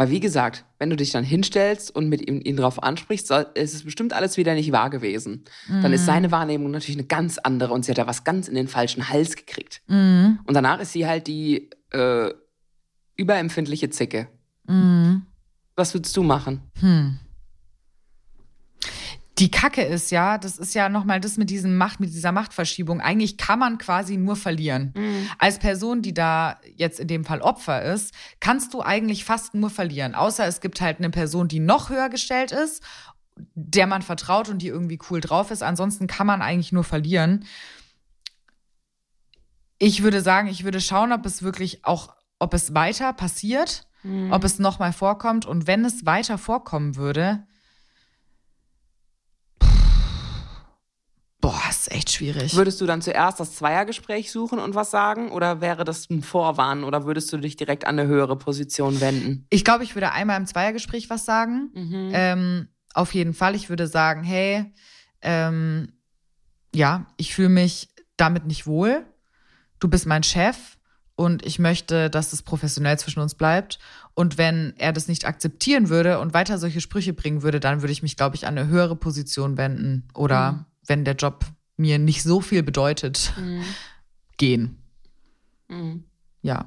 Weil 0.00 0.08
wie 0.08 0.20
gesagt, 0.20 0.64
wenn 0.78 0.88
du 0.88 0.96
dich 0.96 1.10
dann 1.10 1.24
hinstellst 1.24 1.94
und 1.94 2.08
mit 2.08 2.26
ihm 2.26 2.40
ihn 2.42 2.56
drauf 2.56 2.82
ansprichst, 2.82 3.26
soll, 3.26 3.48
ist 3.52 3.74
es 3.74 3.84
bestimmt 3.84 4.14
alles 4.14 4.38
wieder 4.38 4.54
nicht 4.54 4.72
wahr 4.72 4.88
gewesen. 4.88 5.44
Mhm. 5.68 5.82
Dann 5.82 5.92
ist 5.92 6.06
seine 6.06 6.30
Wahrnehmung 6.30 6.70
natürlich 6.70 6.96
eine 6.96 7.06
ganz 7.06 7.36
andere 7.36 7.74
und 7.74 7.84
sie 7.84 7.90
hat 7.90 7.98
da 7.98 8.06
was 8.06 8.24
ganz 8.24 8.48
in 8.48 8.54
den 8.54 8.66
falschen 8.66 9.10
Hals 9.10 9.36
gekriegt. 9.36 9.82
Mhm. 9.88 10.38
Und 10.46 10.54
danach 10.54 10.80
ist 10.80 10.92
sie 10.92 11.06
halt 11.06 11.26
die 11.26 11.68
äh, 11.90 12.32
überempfindliche 13.16 13.90
Zicke. 13.90 14.28
Mhm. 14.66 15.26
Was 15.76 15.92
würdest 15.92 16.16
du 16.16 16.22
machen? 16.22 16.62
Hm 16.80 17.18
die 19.40 19.50
Kacke 19.50 19.82
ist 19.82 20.10
ja, 20.10 20.36
das 20.36 20.58
ist 20.58 20.74
ja 20.74 20.90
nochmal 20.90 21.18
das 21.18 21.38
mit 21.38 21.48
diesem 21.48 21.78
Macht, 21.78 21.98
mit 21.98 22.10
dieser 22.10 22.30
Machtverschiebung. 22.30 23.00
Eigentlich 23.00 23.38
kann 23.38 23.58
man 23.58 23.78
quasi 23.78 24.18
nur 24.18 24.36
verlieren. 24.36 24.92
Mhm. 24.94 25.30
Als 25.38 25.58
Person, 25.58 26.02
die 26.02 26.12
da 26.12 26.60
jetzt 26.76 27.00
in 27.00 27.08
dem 27.08 27.24
Fall 27.24 27.40
Opfer 27.40 27.82
ist, 27.82 28.12
kannst 28.40 28.74
du 28.74 28.82
eigentlich 28.82 29.24
fast 29.24 29.54
nur 29.54 29.70
verlieren. 29.70 30.14
Außer 30.14 30.46
es 30.46 30.60
gibt 30.60 30.82
halt 30.82 30.98
eine 30.98 31.08
Person, 31.08 31.48
die 31.48 31.58
noch 31.58 31.88
höher 31.88 32.10
gestellt 32.10 32.52
ist, 32.52 32.82
der 33.54 33.86
man 33.86 34.02
vertraut 34.02 34.50
und 34.50 34.60
die 34.60 34.68
irgendwie 34.68 34.98
cool 35.08 35.22
drauf 35.22 35.50
ist. 35.50 35.62
Ansonsten 35.62 36.06
kann 36.06 36.26
man 36.26 36.42
eigentlich 36.42 36.72
nur 36.72 36.84
verlieren. 36.84 37.46
Ich 39.78 40.02
würde 40.02 40.20
sagen, 40.20 40.48
ich 40.48 40.64
würde 40.64 40.82
schauen, 40.82 41.12
ob 41.12 41.24
es 41.24 41.42
wirklich 41.42 41.86
auch, 41.86 42.14
ob 42.38 42.52
es 42.52 42.74
weiter 42.74 43.14
passiert, 43.14 43.86
mhm. 44.02 44.32
ob 44.32 44.44
es 44.44 44.58
nochmal 44.58 44.92
vorkommt. 44.92 45.46
Und 45.46 45.66
wenn 45.66 45.82
es 45.86 46.04
weiter 46.04 46.36
vorkommen 46.36 46.96
würde, 46.96 47.46
Boah, 51.40 51.60
ist 51.70 51.90
echt 51.90 52.10
schwierig. 52.10 52.54
Würdest 52.54 52.80
du 52.80 52.86
dann 52.86 53.00
zuerst 53.00 53.40
das 53.40 53.54
Zweiergespräch 53.54 54.30
suchen 54.30 54.58
und 54.58 54.74
was 54.74 54.90
sagen? 54.90 55.30
Oder 55.30 55.60
wäre 55.62 55.84
das 55.84 56.10
ein 56.10 56.22
Vorwarnen? 56.22 56.84
Oder 56.84 57.06
würdest 57.06 57.32
du 57.32 57.38
dich 57.38 57.56
direkt 57.56 57.86
an 57.86 57.98
eine 57.98 58.08
höhere 58.08 58.36
Position 58.36 59.00
wenden? 59.00 59.46
Ich 59.48 59.64
glaube, 59.64 59.84
ich 59.84 59.94
würde 59.94 60.12
einmal 60.12 60.36
im 60.38 60.46
Zweiergespräch 60.46 61.08
was 61.08 61.24
sagen. 61.24 61.70
Mhm. 61.74 62.10
Ähm, 62.12 62.68
auf 62.92 63.14
jeden 63.14 63.32
Fall. 63.32 63.54
Ich 63.54 63.70
würde 63.70 63.86
sagen, 63.86 64.22
hey, 64.22 64.70
ähm, 65.22 65.92
ja, 66.74 67.06
ich 67.16 67.34
fühle 67.34 67.48
mich 67.48 67.88
damit 68.18 68.44
nicht 68.44 68.66
wohl. 68.66 69.06
Du 69.78 69.88
bist 69.88 70.04
mein 70.04 70.22
Chef 70.22 70.76
und 71.16 71.46
ich 71.46 71.58
möchte, 71.58 72.10
dass 72.10 72.34
es 72.34 72.42
professionell 72.42 72.98
zwischen 72.98 73.20
uns 73.20 73.34
bleibt. 73.34 73.78
Und 74.12 74.36
wenn 74.36 74.74
er 74.76 74.92
das 74.92 75.08
nicht 75.08 75.24
akzeptieren 75.24 75.88
würde 75.88 76.18
und 76.18 76.34
weiter 76.34 76.58
solche 76.58 76.82
Sprüche 76.82 77.14
bringen 77.14 77.42
würde, 77.42 77.60
dann 77.60 77.80
würde 77.80 77.92
ich 77.92 78.02
mich, 78.02 78.18
glaube 78.18 78.36
ich, 78.36 78.46
an 78.46 78.58
eine 78.58 78.68
höhere 78.68 78.96
Position 78.96 79.56
wenden 79.56 80.06
oder 80.12 80.52
mhm 80.52 80.64
wenn 80.86 81.04
der 81.04 81.14
Job 81.14 81.44
mir 81.76 81.98
nicht 81.98 82.22
so 82.22 82.40
viel 82.40 82.62
bedeutet, 82.62 83.32
mhm. 83.36 83.64
gehen. 84.36 84.82
Mhm. 85.68 86.04
Ja. 86.42 86.66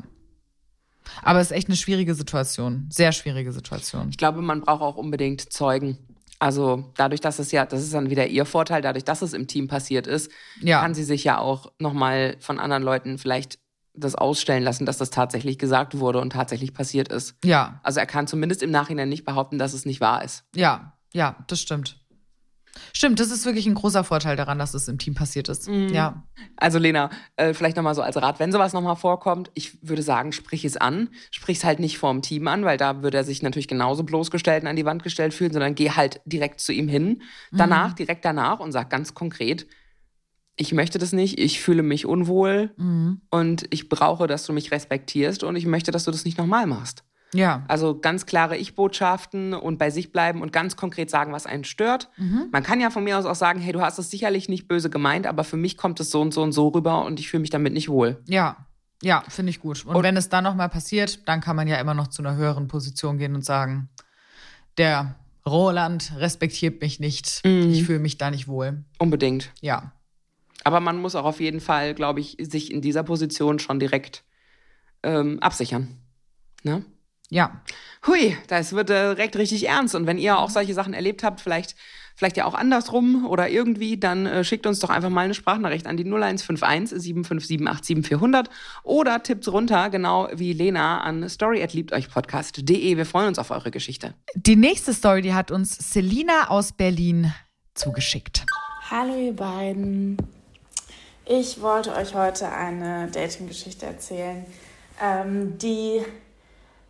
Aber 1.22 1.40
es 1.40 1.52
ist 1.52 1.58
echt 1.58 1.68
eine 1.68 1.78
schwierige 1.78 2.16
Situation. 2.16 2.88
Sehr 2.92 3.12
schwierige 3.12 3.52
Situation. 3.52 4.10
Ich 4.10 4.18
glaube, 4.18 4.42
man 4.42 4.62
braucht 4.62 4.82
auch 4.82 4.96
unbedingt 4.96 5.54
Zeugen. 5.54 5.98
Also 6.40 6.92
dadurch, 6.98 7.22
dass 7.22 7.40
es 7.40 7.52
ja, 7.52 7.66
das 7.66 7.84
ist 7.84 7.94
dann 7.94 8.10
wieder 8.10 8.28
ihr 8.28 8.46
Vorteil, 8.46 8.82
dadurch, 8.82 9.06
dass 9.06 9.22
es 9.22 9.34
im 9.34 9.48
Team 9.48 9.68
passiert 9.68 10.08
ist, 10.08 10.32
ja. 10.62 10.82
kann 10.82 10.94
sie 10.94 11.04
sich 11.04 11.24
ja 11.24 11.38
auch 11.38 11.72
nochmal 11.80 12.36
von 12.40 12.60
anderen 12.60 12.84
Leuten 12.84 13.18
vielleicht 13.18 13.60
das 13.94 14.16
ausstellen 14.16 14.64
lassen, 14.64 14.86
dass 14.86 14.98
das 14.98 15.12
tatsächlich 15.12 15.60
gesagt 15.60 16.00
wurde 16.00 16.20
und 16.20 16.32
tatsächlich 16.32 16.74
passiert 16.74 17.10
ist. 17.10 17.36
Ja. 17.46 17.80
Also 17.84 18.00
er 18.00 18.08
kann 18.08 18.28
zumindest 18.28 18.64
im 18.64 18.72
Nachhinein 18.72 19.08
nicht 19.08 19.24
behaupten, 19.24 19.60
dass 19.60 19.74
es 19.74 19.86
nicht 19.86 20.02
wahr 20.02 20.24
ist. 20.24 20.44
Ja, 20.56 20.98
ja, 21.14 21.38
das 21.48 21.62
stimmt. 21.62 22.03
Stimmt, 22.94 23.20
das 23.20 23.32
ist 23.32 23.46
wirklich 23.46 23.68
ein 23.68 23.76
großer 23.76 24.04
Vorteil 24.04 24.36
daran, 24.36 24.60
dass 24.60 24.74
es 24.74 24.88
im 24.88 24.98
Team 24.98 25.14
passiert 25.14 25.50
ist. 25.50 25.68
Mhm. 25.68 25.90
Ja. 25.90 26.24
Also 26.58 26.80
Lena, 26.80 27.10
äh, 27.36 27.54
vielleicht 27.54 27.78
nochmal 27.78 27.96
so 27.96 28.02
als 28.02 28.18
Rat, 28.18 28.40
wenn 28.40 28.52
sowas 28.52 28.74
nochmal 28.74 28.96
vorkommt, 28.96 29.52
ich 29.54 29.78
würde 29.88 30.02
sagen, 30.02 30.32
sprich 30.32 30.66
es 30.66 30.78
an. 30.78 31.10
Sprich 31.32 31.58
es 31.58 31.64
halt 31.64 31.80
nicht 31.80 31.98
vorm 31.98 32.22
Team 32.22 32.48
an, 32.48 32.66
weil 32.66 32.78
da 32.78 33.04
würde 33.04 33.18
er 33.18 33.24
sich 33.24 33.42
natürlich 33.42 33.68
genauso 33.68 34.04
bloßgestellt 34.04 34.64
und 34.64 34.70
an 34.70 34.76
die 34.76 34.86
Wand 34.86 35.04
gestellt 35.04 35.34
fühlen, 35.34 35.54
sondern 35.54 35.76
geh 35.76 35.92
halt 35.92 36.22
direkt 36.26 36.60
zu 36.60 36.74
ihm 36.74 36.88
hin. 36.88 37.22
Danach, 37.52 37.92
mhm. 37.92 37.96
direkt 37.96 38.26
danach 38.26 38.60
und 38.60 38.72
sag 38.72 38.90
ganz 38.90 39.14
konkret, 39.14 39.68
ich 40.56 40.74
möchte 40.74 41.00
das 41.00 41.14
nicht, 41.14 41.40
ich 41.40 41.62
fühle 41.62 41.84
mich 41.84 42.06
unwohl 42.06 42.72
mhm. 42.78 43.22
und 43.32 43.66
ich 43.72 43.90
brauche, 43.90 44.28
dass 44.28 44.46
du 44.46 44.54
mich 44.54 44.72
respektierst 44.72 45.44
und 45.44 45.56
ich 45.56 45.66
möchte, 45.66 45.92
dass 45.92 46.04
du 46.04 46.12
das 46.12 46.26
nicht 46.26 46.38
nochmal 46.38 46.68
machst. 46.68 47.04
Ja. 47.34 47.64
Also 47.68 48.00
ganz 48.00 48.26
klare 48.26 48.58
Ich-Botschaften 48.58 49.54
und 49.54 49.78
bei 49.78 49.90
sich 49.90 50.12
bleiben 50.12 50.42
und 50.42 50.54
ganz 50.54 50.76
konkret 50.76 51.10
sagen, 51.10 51.34
was 51.34 51.46
einen 51.46 51.64
stört. 51.64 52.10
Mhm. 52.18 52.48
Man 52.52 52.64
kann 52.64 52.80
ja 52.80 52.90
von 52.90 53.04
mir 53.04 53.18
aus 53.18 53.26
auch 53.26 53.36
sagen, 53.36 53.60
hey, 53.60 53.74
du 53.74 53.82
hast 53.82 54.00
es 54.00 54.10
sicherlich 54.10 54.50
nicht 54.50 54.68
böse 54.68 54.90
gemeint, 54.90 55.28
aber 55.28 55.44
für 55.44 55.58
mich 55.58 55.78
kommt 55.78 56.00
es 56.00 56.12
so 56.12 56.22
und 56.22 56.34
so 56.34 56.42
und 56.44 56.52
so 56.52 56.70
rüber 56.70 57.04
und 57.06 57.20
ich 57.20 57.30
fühle 57.30 57.42
mich 57.42 57.50
damit 57.50 57.74
nicht 57.74 57.90
wohl. 57.90 58.22
Ja. 58.28 58.68
Ja, 59.02 59.24
finde 59.28 59.50
ich 59.50 59.60
gut. 59.60 59.86
Und, 59.86 59.96
und 59.96 60.04
wenn 60.04 60.16
es 60.16 60.30
dann 60.30 60.46
nochmal 60.46 60.70
passiert, 60.70 61.28
dann 61.28 61.42
kann 61.42 61.58
man 61.58 61.68
ja 61.68 61.76
immer 61.78 61.94
noch 61.94 62.08
zu 62.08 62.22
einer 62.22 62.38
höheren 62.38 62.70
Position 62.70 63.18
gehen 63.18 63.36
und 63.36 63.44
sagen, 63.44 63.90
der 64.78 65.16
Roland 65.46 66.14
respektiert 66.18 66.82
mich 66.82 67.02
nicht. 67.02 67.42
Mhm. 67.46 67.72
Ich 67.72 67.84
fühle 67.84 68.00
mich 68.00 68.18
da 68.18 68.32
nicht 68.32 68.48
wohl. 68.48 68.86
Unbedingt. 69.00 69.52
Ja. 69.60 69.92
Aber 70.64 70.80
man 70.80 70.98
muss 70.98 71.16
auch 71.16 71.26
auf 71.26 71.42
jeden 71.42 71.60
Fall, 71.60 71.94
glaube 71.94 72.22
ich, 72.22 72.38
sich 72.40 72.72
in 72.72 72.82
dieser 72.82 73.04
Position 73.04 73.60
schon 73.60 73.80
direkt 73.80 74.24
ähm, 75.04 75.40
absichern. 75.42 75.98
Ne? 76.64 76.86
Ja. 77.34 77.62
Hui, 78.06 78.38
das 78.48 78.74
wird 78.74 78.92
äh, 78.92 79.16
direkt 79.16 79.36
richtig 79.38 79.68
ernst. 79.68 79.96
Und 79.96 80.06
wenn 80.06 80.20
ihr 80.20 80.38
auch 80.38 80.52
solche 80.52 80.76
Sachen 80.76 80.94
erlebt 80.94 81.24
habt, 81.24 81.42
vielleicht, 81.42 81.76
vielleicht 82.16 82.38
ja 82.38 82.46
auch 82.46 82.54
andersrum 82.54 83.26
oder 83.26 83.50
irgendwie, 83.50 84.00
dann 84.00 84.28
äh, 84.28 84.44
schickt 84.44 84.68
uns 84.68 84.80
doch 84.80 84.92
einfach 84.92 85.10
mal 85.10 85.26
eine 85.26 85.34
Sprachnachricht 85.34 85.88
an 85.88 85.98
die 85.98 86.04
0151 86.04 87.02
757 87.02 88.06
400 88.06 88.52
oder 88.84 89.24
tippt 89.24 89.48
runter, 89.48 89.90
genau 89.90 90.28
wie 90.32 90.54
Lena, 90.54 91.02
an 91.02 91.28
story@liebteuchpodcast.de. 91.28 92.98
Wir 92.98 93.06
freuen 93.08 93.30
uns 93.30 93.40
auf 93.40 93.50
eure 93.50 93.72
Geschichte. 93.72 94.14
Die 94.36 94.56
nächste 94.56 94.94
Story, 94.94 95.24
die 95.24 95.34
hat 95.34 95.50
uns 95.50 95.92
Selina 95.92 96.50
aus 96.50 96.72
Berlin 96.72 97.34
zugeschickt. 97.74 98.46
Hallo 98.92 99.18
ihr 99.18 99.36
beiden. 99.36 100.18
Ich 101.26 101.60
wollte 101.62 101.96
euch 101.96 102.14
heute 102.14 102.52
eine 102.52 103.10
Dating-Geschichte 103.10 103.88
erzählen, 103.88 104.46
ähm, 105.02 105.58
die 105.58 106.04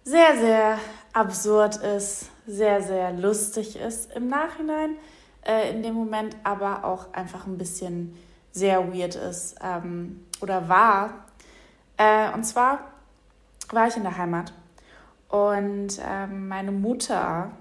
sehr, 0.03 0.37
sehr 0.37 0.79
absurd 1.13 1.77
ist, 1.77 2.29
sehr, 2.45 2.81
sehr 2.81 3.13
lustig 3.13 3.75
ist 3.75 4.11
im 4.13 4.27
Nachhinein, 4.27 4.97
äh, 5.45 5.71
in 5.71 5.83
dem 5.83 5.93
Moment 5.93 6.35
aber 6.43 6.83
auch 6.83 7.13
einfach 7.13 7.47
ein 7.47 7.57
bisschen 7.57 8.17
sehr 8.51 8.93
weird 8.93 9.15
ist 9.15 9.55
ähm, 9.61 10.25
oder 10.41 10.67
war. 10.67 11.25
Äh, 11.97 12.31
und 12.33 12.43
zwar 12.43 12.79
war 13.71 13.87
ich 13.87 13.97
in 13.97 14.03
der 14.03 14.17
Heimat 14.17 14.53
und 15.29 15.99
ähm, 16.05 16.47
meine 16.47 16.71
Mutter 16.71 17.51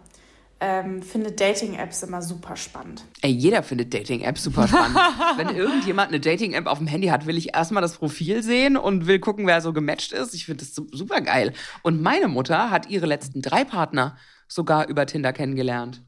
ähm, 0.65 1.03
findet 1.03 1.41
Dating-Apps 1.41 2.05
immer 2.05 2.23
super 2.23 2.55
spannend. 2.55 3.05
Ey, 3.21 3.33
jeder 3.33 3.65
findet 3.65 3.93
Dating-Apps 3.93 4.45
super 4.45 4.69
spannend. 4.69 4.97
Wenn 5.37 5.57
irgendjemand 5.57 6.11
eine 6.11 6.21
Dating-App 6.21 6.67
auf 6.67 6.79
dem 6.79 6.87
Handy 6.87 7.09
hat, 7.09 7.27
will 7.27 7.37
ich 7.37 7.53
erstmal 7.53 7.83
das 7.83 7.97
Profil 7.97 8.45
sehen 8.45 8.77
und 8.77 9.09
will 9.09 9.19
gucken, 9.19 9.49
wer 9.49 9.61
so 9.61 9.73
gematcht 9.73 10.13
ist. 10.13 10.35
Ich 10.35 10.47
finde 10.47 10.65
das 10.65 10.75
super 10.75 11.21
geil. 11.21 11.53
Und 11.83 12.01
meine 12.01 12.29
Mutter 12.29 12.71
hat 12.71 12.89
ihre 12.89 13.07
letzten 13.07 13.43
drei 13.43 13.65
Partner 13.65 14.17
sogar 14.47 14.87
über 14.87 15.05
Tinder 15.05 15.33
kennengelernt. 15.33 16.01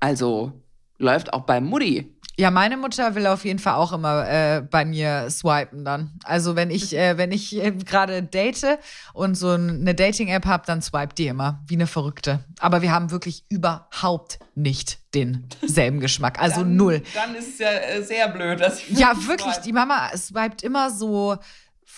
Also 0.00 0.52
läuft 0.98 1.32
auch 1.32 1.42
bei 1.42 1.60
Mutti. 1.60 2.12
Ja, 2.38 2.50
meine 2.50 2.76
Mutter 2.76 3.14
will 3.14 3.26
auf 3.26 3.46
jeden 3.46 3.58
Fall 3.58 3.74
auch 3.74 3.92
immer 3.92 4.28
äh, 4.28 4.60
bei 4.60 4.84
mir 4.84 5.28
swipen 5.30 5.86
dann. 5.86 6.18
Also 6.22 6.54
wenn 6.54 6.70
ich, 6.70 6.94
äh, 6.94 7.16
wenn 7.16 7.32
ich 7.32 7.56
äh, 7.56 7.70
gerade 7.70 8.22
date 8.22 8.78
und 9.14 9.36
so 9.36 9.50
eine 9.50 9.94
Dating-App 9.94 10.44
habe, 10.44 10.64
dann 10.66 10.82
swipe 10.82 11.14
die 11.14 11.28
immer 11.28 11.62
wie 11.66 11.74
eine 11.74 11.86
Verrückte. 11.86 12.40
Aber 12.58 12.82
wir 12.82 12.92
haben 12.92 13.10
wirklich 13.10 13.44
überhaupt 13.48 14.38
nicht 14.54 14.98
denselben 15.14 16.00
Geschmack. 16.00 16.38
Also 16.38 16.60
dann, 16.60 16.76
null. 16.76 17.02
Dann 17.14 17.34
ist 17.34 17.54
es 17.54 17.58
ja 17.58 17.70
äh, 17.70 18.02
sehr 18.02 18.28
blöd, 18.28 18.60
dass 18.60 18.80
ich. 18.80 18.98
Ja, 18.98 19.14
wirklich. 19.26 19.54
Swipe. 19.54 19.66
Die 19.66 19.72
Mama 19.72 20.10
swipet 20.14 20.62
immer 20.62 20.90
so, 20.90 21.36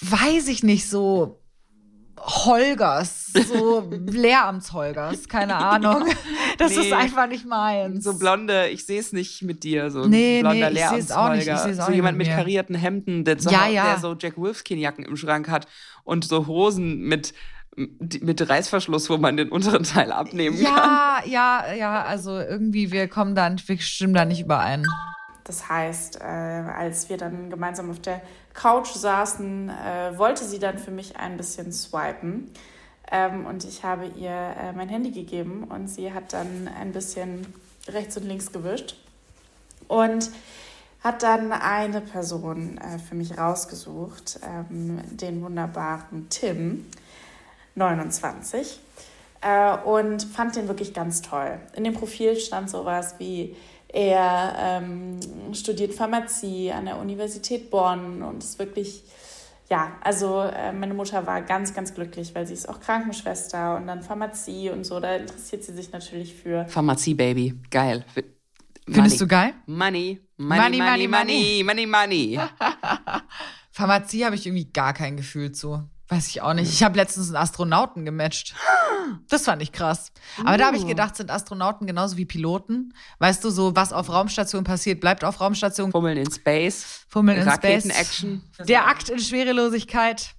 weiß 0.03 0.47
ich 0.47 0.63
nicht, 0.63 0.89
so 0.89 1.41
Holgers, 2.21 3.27
so 3.33 3.89
Lehramtsholgers, 4.07 5.29
keine 5.29 5.57
Ahnung. 5.57 6.05
Das 6.59 6.75
nee, 6.75 6.87
ist 6.87 6.93
einfach 6.93 7.29
nicht 7.29 7.47
meins. 7.47 8.05
So 8.05 8.19
blonde, 8.19 8.69
ich 8.69 8.85
sehe 8.85 9.01
es 9.01 9.13
nicht 9.13 9.43
mit 9.43 9.63
dir, 9.63 9.91
so 9.91 10.07
nee, 10.07 10.41
blonder 10.41 10.71
nee, 10.71 10.75
Lehramtsholger. 10.75 11.75
So 11.75 11.93
jemand 11.93 12.19
mit, 12.19 12.27
mit 12.27 12.37
karierten 12.37 12.75
Hemden, 12.75 13.25
der, 13.25 13.39
so, 13.39 13.51
ja, 13.51 13.67
ja. 13.67 13.85
der 13.85 13.99
so 13.99 14.17
Jack 14.19 14.37
Wolfskin-Jacken 14.37 15.05
im 15.05 15.17
Schrank 15.17 15.49
hat 15.49 15.67
und 16.05 16.25
so 16.25 16.47
Hosen 16.47 17.01
mit 17.01 17.35
mit 17.77 18.49
Reißverschluss, 18.49 19.09
wo 19.09 19.19
man 19.19 19.37
den 19.37 19.51
unteren 19.51 19.85
Teil 19.85 20.11
abnehmen 20.11 20.61
ja, 20.61 20.71
kann. 20.71 21.31
Ja, 21.31 21.63
ja, 21.67 21.75
ja, 21.75 22.03
also 22.03 22.37
irgendwie, 22.37 22.91
wir 22.91 23.07
kommen 23.07 23.37
dann, 23.37 23.61
wir 23.65 23.79
stimmen 23.79 24.15
da 24.15 24.25
nicht 24.25 24.41
überein. 24.41 24.85
Das 25.49 25.69
heißt, 25.69 26.21
äh, 26.21 26.25
als 26.25 27.09
wir 27.09 27.17
dann 27.17 27.49
gemeinsam 27.49 27.91
auf 27.91 28.01
der 28.01 28.21
Couch 28.53 28.89
saßen, 28.89 29.71
äh, 29.71 30.19
wollte 30.19 30.45
sie 30.45 30.59
dann 30.59 30.79
für 30.79 30.91
mich 30.91 31.17
ein 31.17 31.37
bisschen 31.39 31.73
swipen. 31.73 32.53
Ähm, 33.11 33.47
und 33.47 33.65
ich 33.65 33.83
habe 33.83 34.07
ihr 34.07 34.31
äh, 34.31 34.73
mein 34.75 34.91
Handy 34.91 35.11
gegeben 35.11 35.65
und 35.65 35.89
sie 35.89 36.13
hat 36.13 36.35
dann 36.35 36.69
ein 36.79 36.93
bisschen 36.93 37.53
rechts 37.89 38.19
und 38.19 38.25
links 38.25 38.53
gewischt 38.53 38.97
und 39.89 40.31
hat 41.03 41.23
dann 41.23 41.53
eine 41.53 42.03
Person 42.03 42.79
äh, 42.79 42.99
für 42.99 43.15
mich 43.15 43.39
rausgesucht, 43.39 44.41
ähm, 44.43 45.01
den 45.17 45.43
wunderbaren 45.43 46.29
Tim, 46.29 46.85
29, 47.75 48.81
äh, 49.41 49.77
und 49.79 50.25
fand 50.25 50.57
den 50.57 50.69
wirklich 50.69 50.93
ganz 50.93 51.23
toll. 51.23 51.59
In 51.75 51.85
dem 51.85 51.95
Profil 51.95 52.37
stand 52.37 52.69
sowas 52.69 53.15
wie, 53.19 53.57
er 53.89 54.55
ähm, 54.59 55.19
studiert 55.55 55.95
Pharmazie 55.95 56.73
an 56.73 56.85
der 56.85 56.99
Universität 56.99 57.71
Bonn 57.71 58.23
und 58.23 58.43
ist 58.43 58.59
wirklich 58.59 59.05
ja, 59.71 59.99
also 60.01 60.41
äh, 60.41 60.73
meine 60.73 60.95
Mutter 60.95 61.27
war 61.27 61.43
ganz, 61.43 61.75
ganz 61.75 61.95
glücklich, 61.95 62.35
weil 62.35 62.47
sie 62.47 62.55
ist 62.55 62.69
auch 62.69 62.81
Krankenschwester 62.81 63.77
und 63.77 63.87
dann 63.87 64.03
Pharmazie 64.03 64.71
und 64.71 64.85
so. 64.85 64.99
Da 64.99 65.17
interessiert 65.17 65.63
sie 65.63 65.75
sich 65.75 65.93
natürlich 65.93 66.35
für. 66.35 66.65
Pharmazie, 66.67 67.15
Baby. 67.15 67.55
Geil. 67.71 68.05
Findest 68.87 69.21
du 69.21 69.27
geil? 69.27 69.53
Money, 69.67 70.21
money, 70.39 70.79
money, 70.79 71.07
money, 71.07 71.63
money, 71.63 71.87
money. 71.87 71.87
money. 71.87 72.41
Pharmazie 73.71 74.25
habe 74.25 74.37
ich 74.37 74.47
irgendwie 74.47 74.73
gar 74.73 74.95
kein 74.95 75.19
Gefühl 75.19 75.53
zu. 75.53 75.83
Weiß 76.09 76.29
ich 76.29 76.41
auch 76.41 76.55
nicht. 76.55 76.73
Ich 76.73 76.83
habe 76.83 76.97
letztens 76.97 77.29
einen 77.29 77.37
Astronauten 77.37 78.05
gematcht. 78.05 78.55
Das 79.29 79.45
fand 79.45 79.63
ich 79.63 79.73
krass. 79.73 80.13
Aber 80.45 80.57
da 80.57 80.67
habe 80.67 80.77
ich 80.77 80.87
gedacht, 80.87 81.17
sind 81.17 81.31
Astronauten 81.31 81.87
genauso 81.87 82.17
wie 82.17 82.25
Piloten? 82.25 82.95
Weißt 83.19 83.45
du, 83.45 83.51
so 83.51 83.77
was 83.77 83.93
auf 83.93 84.09
Raumstation 84.11 84.65
passiert, 84.65 85.01
bleibt 85.01 85.23
auf 85.25 85.41
Raumstation. 85.41 85.93
Fummeln 85.93 86.17
in 86.17 86.31
Space. 86.31 87.05
Fummeln 87.09 87.39
in 87.39 87.45
Space. 87.45 87.85
Raketen-Action. 87.85 88.43
Der 88.61 88.87
Akt 88.87 89.11
in 89.11 89.19
Schwerelosigkeit. 89.19 90.35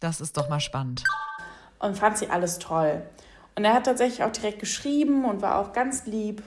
Das 0.00 0.20
ist 0.20 0.36
doch 0.36 0.48
mal 0.48 0.60
spannend. 0.60 1.02
Und 1.78 1.96
fand 1.96 2.18
sie 2.18 2.28
alles 2.28 2.58
toll. 2.58 3.02
Und 3.56 3.64
er 3.64 3.74
hat 3.74 3.84
tatsächlich 3.84 4.22
auch 4.24 4.32
direkt 4.32 4.58
geschrieben 4.58 5.24
und 5.24 5.40
war 5.40 5.58
auch 5.58 5.72
ganz 5.72 6.06
lieb. 6.06 6.42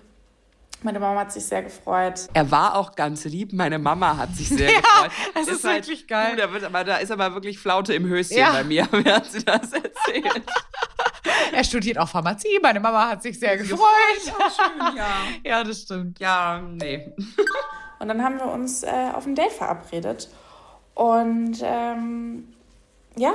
Meine 0.83 0.99
Mama 0.99 1.21
hat 1.21 1.31
sich 1.33 1.43
sehr 1.45 1.63
gefreut. 1.63 2.27
Er 2.33 2.51
war 2.51 2.75
auch 2.75 2.95
ganz 2.95 3.25
lieb. 3.25 3.51
Meine 3.51 3.79
Mama 3.79 4.15
hat 4.15 4.35
sich 4.35 4.47
sehr 4.49 4.69
Ja, 4.71 4.79
gefreut. 4.79 5.11
es 5.35 5.47
ist 5.47 5.63
wirklich 5.63 6.07
geil. 6.07 6.31
Gut, 6.35 6.39
da, 6.39 6.51
wird 6.53 6.63
aber, 6.63 6.83
da 6.83 6.97
ist 6.97 7.11
aber 7.11 7.33
wirklich 7.33 7.57
Flaute 7.59 7.93
im 7.95 8.05
Höschen 8.05 8.37
Ja. 8.37 8.51
bei 8.51 8.63
mir, 8.63 8.87
während 8.91 9.25
sie 9.25 9.43
das 9.43 9.73
erzählt. 9.73 10.43
Er 11.51 11.63
studiert 11.63 11.97
auch 11.97 12.07
Pharmazie. 12.09 12.59
Meine 12.61 12.79
Mama 12.79 13.07
hat 13.09 13.23
sich 13.23 13.39
sehr 13.39 13.57
gefreut. 13.57 13.79
schön, 14.21 14.95
ja. 14.95 15.07
Ja, 15.43 15.63
das 15.63 15.81
stimmt. 15.81 16.19
Ja, 16.19 16.61
nee. 16.61 17.11
Und 17.99 18.07
dann 18.07 18.23
haben 18.23 18.37
wir 18.37 18.45
uns 18.47 18.83
äh, 18.83 19.09
auf 19.13 19.25
ein 19.25 19.33
Date 19.33 19.51
verabredet. 19.53 20.29
Und 20.93 21.57
ähm, 21.63 22.53
ja, 23.15 23.33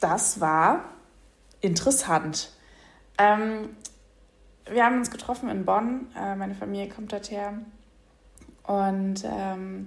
das 0.00 0.40
war 0.40 0.84
interessant. 1.60 2.50
Ähm, 3.18 3.76
wir 4.70 4.84
haben 4.84 4.98
uns 4.98 5.10
getroffen 5.10 5.48
in 5.48 5.64
Bonn. 5.64 6.06
Äh, 6.16 6.36
meine 6.36 6.54
Familie 6.54 6.88
kommt 6.88 7.12
dort 7.12 7.30
her. 7.30 7.54
Und 8.64 9.24
ähm, 9.24 9.86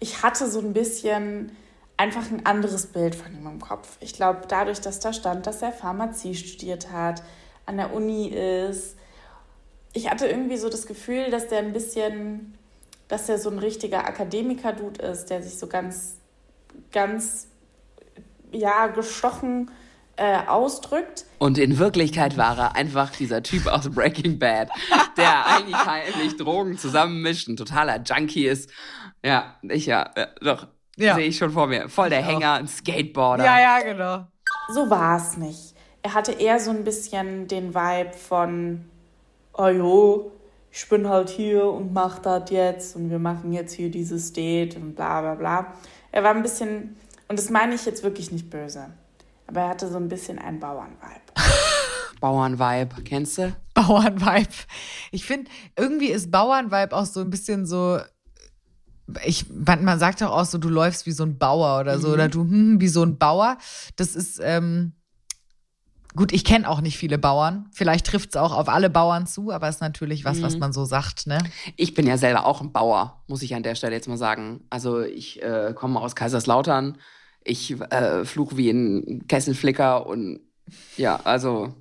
ich 0.00 0.22
hatte 0.22 0.48
so 0.48 0.60
ein 0.60 0.72
bisschen 0.72 1.52
einfach 1.96 2.30
ein 2.30 2.46
anderes 2.46 2.86
Bild 2.86 3.14
von 3.14 3.34
ihm 3.34 3.46
im 3.46 3.60
Kopf. 3.60 3.96
Ich 4.00 4.12
glaube, 4.12 4.42
dadurch, 4.46 4.80
dass 4.80 5.00
da 5.00 5.12
stand, 5.12 5.46
dass 5.46 5.62
er 5.62 5.72
Pharmazie 5.72 6.34
studiert 6.34 6.92
hat, 6.92 7.22
an 7.66 7.76
der 7.76 7.92
Uni 7.92 8.28
ist. 8.28 8.96
Ich 9.92 10.10
hatte 10.10 10.26
irgendwie 10.26 10.56
so 10.56 10.68
das 10.68 10.86
Gefühl, 10.86 11.30
dass 11.30 11.48
der 11.48 11.58
ein 11.58 11.72
bisschen, 11.72 12.56
dass 13.08 13.26
der 13.26 13.38
so 13.38 13.50
ein 13.50 13.58
richtiger 13.58 14.06
Akademiker-Dude 14.06 15.02
ist, 15.02 15.26
der 15.26 15.42
sich 15.42 15.58
so 15.58 15.66
ganz, 15.66 16.16
ganz, 16.92 17.48
ja, 18.52 18.86
gestochen 18.86 19.70
äh, 20.18 20.46
ausdrückt. 20.46 21.24
Und 21.38 21.56
in 21.58 21.78
Wirklichkeit 21.78 22.36
war 22.36 22.58
er 22.58 22.76
einfach 22.76 23.10
dieser 23.10 23.42
Typ 23.42 23.66
aus 23.66 23.88
Breaking 23.90 24.38
Bad, 24.38 24.68
der 25.16 25.46
eigentlich 25.46 25.76
heimlich 25.86 26.36
Drogen 26.36 26.76
zusammenmischt, 26.76 27.48
ein 27.48 27.56
totaler 27.56 28.02
Junkie 28.02 28.46
ist. 28.46 28.70
Ja, 29.24 29.56
ich 29.62 29.86
ja, 29.86 30.10
äh, 30.16 30.26
doch, 30.42 30.66
Ja. 30.96 31.14
sehe 31.14 31.26
ich 31.26 31.38
schon 31.38 31.52
vor 31.52 31.66
mir. 31.68 31.88
Voll 31.88 32.10
der 32.10 32.20
Ich 32.20 32.26
auch. 32.26 32.30
Hänger, 32.30 32.52
ein 32.54 32.68
Skateboarder. 32.68 33.44
Ja, 33.44 33.60
ja, 33.60 33.80
genau. 33.84 34.26
So 34.74 34.90
war 34.90 35.16
es 35.16 35.36
nicht. 35.36 35.74
Er 36.02 36.14
hatte 36.14 36.32
eher 36.32 36.58
so 36.60 36.70
ein 36.70 36.84
bisschen 36.84 37.46
den 37.48 37.74
Vibe 37.74 38.12
von, 38.12 38.84
oh 39.54 39.68
jo, 39.68 40.32
ich 40.70 40.88
bin 40.88 41.08
halt 41.08 41.28
hier 41.30 41.64
und 41.64 41.92
mach 41.92 42.18
das 42.18 42.50
jetzt 42.50 42.94
und 42.96 43.10
wir 43.10 43.18
machen 43.18 43.52
jetzt 43.52 43.72
hier 43.72 43.90
dieses 43.90 44.32
Date 44.32 44.76
und 44.76 44.94
bla 44.94 45.20
bla 45.20 45.34
bla. 45.34 45.72
Er 46.12 46.22
war 46.24 46.34
ein 46.34 46.42
bisschen, 46.42 46.96
und 47.28 47.38
das 47.38 47.50
meine 47.50 47.74
ich 47.74 47.84
jetzt 47.86 48.02
wirklich 48.02 48.30
nicht 48.32 48.50
böse, 48.50 48.86
aber 49.48 49.62
er 49.62 49.68
hatte 49.70 49.90
so 49.90 49.96
ein 49.96 50.08
bisschen 50.08 50.38
einen 50.38 50.60
Bauernvibe. 50.60 51.32
Bauernvibe, 52.20 53.02
kennst 53.02 53.38
du? 53.38 53.54
Bauernvibe. 53.74 54.52
Ich 55.10 55.24
finde, 55.24 55.50
irgendwie 55.76 56.08
ist 56.08 56.30
Bauernvibe 56.30 56.94
auch 56.94 57.06
so 57.06 57.20
ein 57.20 57.30
bisschen 57.30 57.66
so. 57.66 57.98
Ich, 59.24 59.46
man, 59.48 59.84
man 59.84 59.98
sagt 59.98 60.20
doch 60.20 60.30
auch 60.30 60.44
so, 60.44 60.58
du 60.58 60.68
läufst 60.68 61.06
wie 61.06 61.12
so 61.12 61.24
ein 61.24 61.38
Bauer 61.38 61.80
oder 61.80 61.98
so, 61.98 62.08
oder 62.08 62.28
du 62.28 62.42
hm, 62.42 62.80
wie 62.80 62.88
so 62.88 63.02
ein 63.02 63.16
Bauer. 63.16 63.56
Das 63.96 64.14
ist, 64.14 64.38
ähm, 64.42 64.92
gut, 66.14 66.30
ich 66.32 66.44
kenne 66.44 66.68
auch 66.68 66.82
nicht 66.82 66.98
viele 66.98 67.16
Bauern. 67.16 67.70
Vielleicht 67.72 68.06
trifft 68.06 68.30
es 68.30 68.36
auch 68.36 68.52
auf 68.52 68.68
alle 68.68 68.90
Bauern 68.90 69.26
zu, 69.26 69.50
aber 69.50 69.66
ist 69.70 69.80
natürlich 69.80 70.26
was, 70.26 70.42
was 70.42 70.58
man 70.58 70.74
so 70.74 70.84
sagt, 70.84 71.26
ne? 71.26 71.38
Ich 71.76 71.94
bin 71.94 72.06
ja 72.06 72.18
selber 72.18 72.44
auch 72.44 72.60
ein 72.60 72.70
Bauer, 72.70 73.22
muss 73.28 73.40
ich 73.40 73.54
an 73.54 73.62
der 73.62 73.76
Stelle 73.76 73.94
jetzt 73.94 74.08
mal 74.08 74.18
sagen. 74.18 74.66
Also 74.68 75.00
ich 75.00 75.42
äh, 75.42 75.72
komme 75.74 76.00
aus 76.00 76.14
Kaiserslautern. 76.14 76.98
Ich 77.48 77.80
äh, 77.80 78.26
fluche 78.26 78.58
wie 78.58 78.68
ein 78.70 79.26
Kesselflicker 79.26 80.06
und 80.06 80.40
ja, 80.98 81.18
also, 81.24 81.74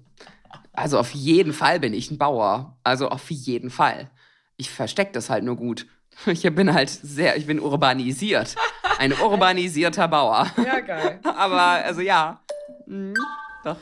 also 0.72 0.98
auf 0.98 1.12
jeden 1.12 1.52
Fall 1.52 1.82
bin 1.82 1.94
ich 1.94 2.10
ein 2.10 2.18
Bauer. 2.18 2.78
Also 2.84 3.10
auf 3.10 3.30
jeden 3.30 3.70
Fall. 3.70 4.10
Ich 4.56 4.72
verstecke 4.72 5.12
das 5.12 5.30
halt 5.30 5.44
nur 5.44 5.56
gut. 5.56 5.86
Ich 6.26 6.42
bin 6.56 6.74
halt 6.74 6.90
sehr, 6.90 7.38
ich 7.38 7.46
bin 7.46 7.60
urbanisiert. 7.60 8.56
Ein 8.98 9.14
urbanisierter 9.14 10.08
Bauer. 10.08 10.48
Ja, 10.58 10.80
geil. 10.80 11.20
Aber 11.24 11.62
also 11.62 12.02
ja. 12.02 12.42
Mhm, 12.88 13.14
doch. 13.64 13.78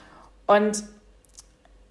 Und 0.47 0.83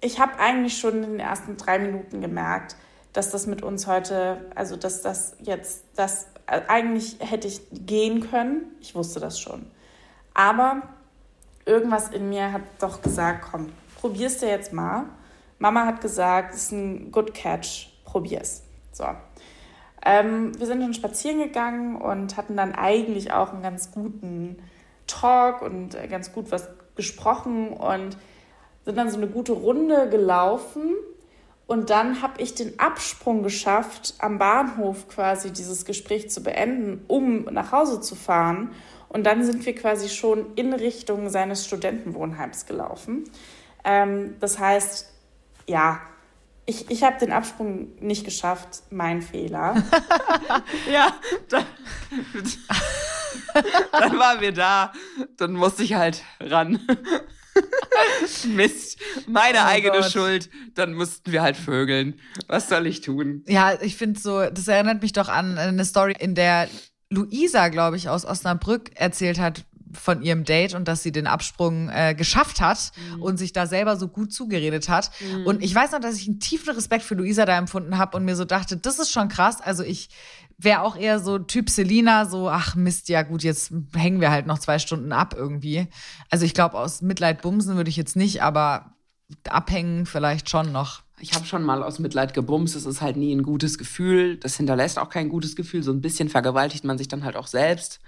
ich 0.01 0.19
habe 0.19 0.37
eigentlich 0.37 0.77
schon 0.77 1.03
in 1.03 1.11
den 1.13 1.19
ersten 1.19 1.57
drei 1.57 1.79
Minuten 1.79 2.21
gemerkt, 2.21 2.75
dass 3.11 3.31
das 3.31 3.47
mit 3.47 3.63
uns 3.63 3.87
heute, 3.87 4.45
also 4.53 4.75
dass 4.75 5.01
das 5.01 5.35
jetzt, 5.41 5.85
das 5.95 6.27
äh, 6.47 6.61
eigentlich 6.67 7.15
hätte 7.19 7.47
ich 7.47 7.61
gehen 7.71 8.29
können. 8.29 8.75
Ich 8.81 8.93
wusste 8.93 9.19
das 9.19 9.39
schon. 9.39 9.65
Aber 10.35 10.83
irgendwas 11.65 12.09
in 12.09 12.29
mir 12.29 12.51
hat 12.51 12.61
doch 12.79 13.01
gesagt, 13.01 13.47
komm, 13.49 13.71
probier's 13.99 14.37
dir 14.37 14.49
jetzt 14.49 14.71
mal. 14.71 15.05
Mama 15.57 15.85
hat 15.85 16.01
gesagt, 16.01 16.53
es 16.53 16.65
ist 16.65 16.71
ein 16.73 17.11
Good 17.11 17.33
Catch, 17.33 17.87
probier's. 18.03 18.61
So. 18.91 19.05
Ähm, 20.05 20.57
wir 20.59 20.67
sind 20.67 20.81
dann 20.81 20.93
spazieren 20.93 21.39
gegangen 21.39 21.95
und 21.95 22.37
hatten 22.37 22.55
dann 22.55 22.75
eigentlich 22.75 23.33
auch 23.33 23.51
einen 23.51 23.63
ganz 23.63 23.91
guten 23.91 24.57
Talk 25.07 25.63
und 25.63 25.95
äh, 25.95 26.07
ganz 26.07 26.31
gut 26.31 26.51
was 26.51 26.69
gesprochen 26.95 27.69
und 27.69 28.17
sind 28.85 28.97
dann 28.97 29.09
so 29.09 29.17
eine 29.17 29.27
gute 29.27 29.53
Runde 29.53 30.09
gelaufen. 30.09 30.93
Und 31.67 31.89
dann 31.89 32.21
habe 32.21 32.41
ich 32.41 32.53
den 32.53 32.79
Absprung 32.79 33.41
geschafft, 33.41 34.13
am 34.19 34.37
Bahnhof 34.37 35.07
quasi 35.07 35.51
dieses 35.51 35.85
Gespräch 35.85 36.29
zu 36.29 36.43
beenden, 36.43 37.03
um 37.07 37.45
nach 37.45 37.71
Hause 37.71 38.01
zu 38.01 38.13
fahren. 38.15 38.71
Und 39.15 39.23
dann 39.23 39.45
sind 39.45 39.65
wir 39.65 39.73
quasi 39.73 40.09
schon 40.09 40.53
in 40.57 40.73
Richtung 40.73 41.29
seines 41.29 41.63
Studentenwohnheims 41.63 42.65
gelaufen. 42.65 43.23
Ähm, 43.85 44.35
das 44.41 44.59
heißt, 44.59 45.09
ja, 45.67 46.01
ich, 46.65 46.91
ich 46.91 47.01
habe 47.01 47.17
den 47.17 47.31
Absprung 47.31 47.93
nicht 48.01 48.25
geschafft, 48.25 48.83
mein 48.89 49.21
Fehler. 49.21 49.81
Ja, 50.91 51.13
dann, 51.47 51.65
dann 53.93 54.19
waren 54.19 54.41
wir 54.41 54.51
da. 54.51 54.91
Dann 55.37 55.53
musste 55.53 55.83
ich 55.83 55.93
halt 55.93 56.21
ran. 56.41 56.79
Mist, 58.47 58.99
meine 59.27 59.59
Oh 59.59 59.67
eigene 59.67 59.99
Gott. 59.99 60.11
Schuld. 60.11 60.49
Dann 60.73 60.93
mussten 60.93 61.31
wir 61.31 61.41
halt 61.41 61.55
vögeln. 61.55 62.19
Was 62.47 62.67
soll 62.67 62.85
ich 62.85 62.99
tun? 62.99 63.45
Ja, 63.47 63.79
ich 63.81 63.95
finde 63.95 64.19
so, 64.19 64.41
das 64.49 64.67
erinnert 64.67 65.01
mich 65.01 65.13
doch 65.13 65.29
an 65.29 65.57
eine 65.57 65.85
Story, 65.85 66.15
in 66.19 66.35
der 66.35 66.67
Luisa, 67.09 67.69
glaube 67.69 67.97
ich, 67.97 68.09
aus 68.09 68.25
Osnabrück 68.25 68.91
erzählt 68.95 69.39
hat 69.39 69.65
von 69.93 70.21
ihrem 70.21 70.43
Date 70.43 70.73
und 70.73 70.87
dass 70.87 71.03
sie 71.03 71.11
den 71.11 71.25
Absprung 71.25 71.89
äh, 71.89 72.13
geschafft 72.15 72.59
hat 72.61 72.91
und 73.19 73.37
sich 73.37 73.53
da 73.53 73.65
selber 73.65 73.95
so 73.95 74.07
gut 74.07 74.33
zugeredet 74.33 74.89
hat. 74.89 75.11
Und 75.45 75.63
ich 75.63 75.73
weiß 75.73 75.93
noch, 75.93 76.01
dass 76.01 76.17
ich 76.17 76.27
einen 76.27 76.39
tiefen 76.39 76.73
Respekt 76.75 77.03
für 77.03 77.15
Luisa 77.15 77.45
da 77.45 77.57
empfunden 77.57 77.97
habe 77.97 78.17
und 78.17 78.25
mir 78.25 78.35
so 78.35 78.43
dachte, 78.45 78.75
das 78.77 78.99
ist 78.99 79.11
schon 79.11 79.29
krass. 79.29 79.61
Also 79.61 79.83
ich 79.83 80.09
wäre 80.57 80.81
auch 80.81 80.95
eher 80.97 81.19
so 81.19 81.39
Typ 81.39 81.69
Selina, 81.69 82.25
so, 82.25 82.49
ach 82.49 82.75
Mist, 82.75 83.09
ja 83.09 83.23
gut, 83.23 83.43
jetzt 83.43 83.71
hängen 83.93 84.21
wir 84.21 84.31
halt 84.31 84.47
noch 84.47 84.59
zwei 84.59 84.79
Stunden 84.79 85.11
ab 85.11 85.33
irgendwie. 85.37 85.87
Also 86.29 86.45
ich 86.45 86.53
glaube, 86.53 86.77
aus 86.77 87.01
Mitleid 87.01 87.41
bumsen 87.41 87.75
würde 87.75 87.89
ich 87.89 87.97
jetzt 87.97 88.15
nicht, 88.15 88.41
aber 88.41 88.95
abhängen 89.47 90.05
vielleicht 90.05 90.49
schon 90.49 90.71
noch. 90.71 91.04
Ich 91.19 91.33
habe 91.33 91.45
schon 91.45 91.63
mal 91.63 91.81
aus 91.81 91.99
Mitleid 91.99 92.33
gebumst. 92.33 92.75
Es 92.75 92.85
ist 92.85 93.01
halt 93.01 93.15
nie 93.15 93.33
ein 93.33 93.43
gutes 93.43 93.77
Gefühl. 93.77 94.37
Das 94.37 94.57
hinterlässt 94.57 94.99
auch 94.99 95.09
kein 95.09 95.29
gutes 95.29 95.55
Gefühl. 95.55 95.81
So 95.83 95.91
ein 95.91 96.01
bisschen 96.01 96.29
vergewaltigt 96.29 96.83
man 96.83 96.97
sich 96.97 97.07
dann 97.07 97.23
halt 97.23 97.35
auch 97.37 97.47
selbst 97.47 97.99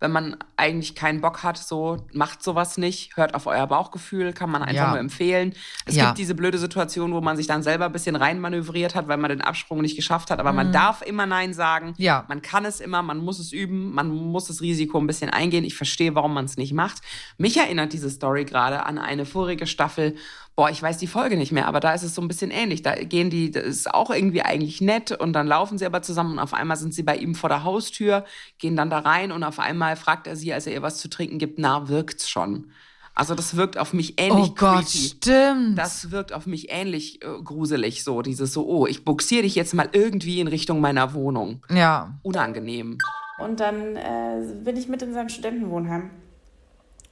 wenn 0.00 0.10
man 0.10 0.36
eigentlich 0.56 0.96
keinen 0.96 1.20
Bock 1.20 1.44
hat, 1.44 1.56
so 1.56 2.04
macht 2.12 2.42
sowas 2.42 2.76
nicht, 2.76 3.16
hört 3.16 3.34
auf 3.36 3.46
euer 3.46 3.68
Bauchgefühl, 3.68 4.32
kann 4.32 4.50
man 4.50 4.60
einfach 4.62 4.74
Ja. 4.74 4.90
nur 4.90 4.98
empfehlen. 4.98 5.54
Es 5.86 5.94
Ja. 5.94 6.06
gibt 6.06 6.18
diese 6.18 6.34
blöde 6.34 6.58
Situation, 6.58 7.12
wo 7.12 7.20
man 7.20 7.36
sich 7.36 7.46
dann 7.46 7.62
selber 7.62 7.84
ein 7.86 7.92
bisschen 7.92 8.16
reinmanövriert 8.16 8.96
hat, 8.96 9.06
weil 9.06 9.16
man 9.18 9.28
den 9.28 9.42
Absprung 9.42 9.80
nicht 9.80 9.94
geschafft 9.94 10.32
hat, 10.32 10.40
aber 10.40 10.52
man 10.52 10.72
darf 10.72 11.02
immer 11.02 11.26
Nein 11.26 11.54
sagen. 11.54 11.90
Mhm. 11.90 11.94
Ja. 11.98 12.24
Man 12.28 12.42
kann 12.42 12.64
es 12.64 12.80
immer, 12.80 13.00
man 13.02 13.18
muss 13.18 13.38
es 13.38 13.52
üben, 13.52 13.92
man 13.94 14.08
muss 14.10 14.46
das 14.46 14.60
Risiko 14.60 14.98
ein 14.98 15.06
bisschen 15.06 15.30
eingehen. 15.30 15.62
Ich 15.62 15.76
verstehe, 15.76 16.16
warum 16.16 16.34
man 16.34 16.46
es 16.46 16.56
nicht 16.56 16.72
macht. 16.72 16.98
Mich 17.38 17.56
erinnert 17.56 17.92
diese 17.92 18.10
Story 18.10 18.44
gerade 18.44 18.84
an 18.84 18.98
eine 18.98 19.24
vorige 19.24 19.68
Staffel. 19.68 20.16
Boah, 20.54 20.68
ich 20.68 20.82
weiß 20.82 20.98
die 20.98 21.06
Folge 21.06 21.36
nicht 21.38 21.50
mehr, 21.50 21.66
aber 21.66 21.80
da 21.80 21.94
ist 21.94 22.02
es 22.02 22.14
so 22.14 22.20
ein 22.20 22.28
bisschen 22.28 22.50
ähnlich. 22.50 22.82
Da 22.82 22.94
gehen 22.94 23.30
die, 23.30 23.50
das 23.50 23.64
ist 23.64 23.94
auch 23.94 24.10
irgendwie 24.10 24.42
eigentlich 24.42 24.80
nett 24.82 25.10
und 25.10 25.32
dann 25.32 25.46
laufen 25.46 25.78
sie 25.78 25.86
aber 25.86 26.02
zusammen 26.02 26.32
und 26.32 26.38
auf 26.38 26.52
einmal 26.52 26.76
sind 26.76 26.92
sie 26.92 27.02
bei 27.02 27.16
ihm 27.16 27.34
vor 27.34 27.48
der 27.48 27.64
Haustür, 27.64 28.24
gehen 28.58 28.76
dann 28.76 28.90
da 28.90 28.98
rein 28.98 29.32
und 29.32 29.44
auf 29.44 29.58
einmal 29.58 29.96
fragt 29.96 30.26
er 30.26 30.36
sie, 30.36 30.52
als 30.52 30.66
er 30.66 30.74
ihr 30.74 30.82
was 30.82 30.98
zu 30.98 31.08
trinken 31.08 31.38
gibt, 31.38 31.58
na, 31.58 31.88
wirkt's 31.88 32.28
schon? 32.28 32.70
Also 33.14 33.34
das 33.34 33.56
wirkt 33.56 33.76
auf 33.78 33.92
mich 33.92 34.18
ähnlich 34.20 34.50
Oh 34.50 34.54
Gott, 34.54 34.84
creepy. 34.86 34.98
stimmt. 35.16 35.78
Das 35.78 36.10
wirkt 36.10 36.32
auf 36.32 36.46
mich 36.46 36.70
ähnlich 36.70 37.22
äh, 37.22 37.28
gruselig, 37.42 38.04
so 38.04 38.20
dieses 38.22 38.52
so, 38.52 38.66
oh, 38.66 38.86
ich 38.86 39.04
buxiere 39.04 39.42
dich 39.42 39.54
jetzt 39.54 39.74
mal 39.74 39.88
irgendwie 39.92 40.40
in 40.40 40.48
Richtung 40.48 40.80
meiner 40.80 41.12
Wohnung. 41.14 41.62
ja. 41.70 42.18
Unangenehm. 42.22 42.98
Und 43.38 43.60
dann 43.60 43.96
äh, 43.96 44.54
bin 44.62 44.76
ich 44.76 44.86
mit 44.88 45.02
in 45.02 45.12
seinem 45.14 45.28
Studentenwohnheim. 45.30 46.10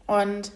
Und 0.06 0.52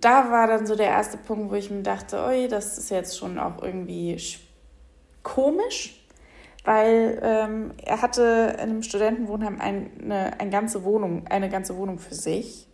da 0.00 0.30
war 0.30 0.46
dann 0.46 0.66
so 0.66 0.76
der 0.76 0.88
erste 0.88 1.16
Punkt, 1.16 1.50
wo 1.50 1.54
ich 1.54 1.70
mir 1.70 1.82
dachte, 1.82 2.22
oi, 2.24 2.48
das 2.48 2.78
ist 2.78 2.90
jetzt 2.90 3.18
schon 3.18 3.38
auch 3.38 3.62
irgendwie 3.62 4.14
sch- 4.16 4.40
komisch, 5.22 6.06
weil 6.64 7.20
ähm, 7.22 7.72
er 7.84 8.02
hatte 8.02 8.54
in 8.54 8.60
einem 8.60 8.82
Studentenwohnheim 8.82 9.60
eine, 9.60 10.38
eine 10.38 10.50
ganze 10.50 10.84
Wohnung, 10.84 11.26
eine 11.28 11.48
ganze 11.48 11.76
Wohnung 11.76 11.98
für 11.98 12.14
sich. 12.14 12.66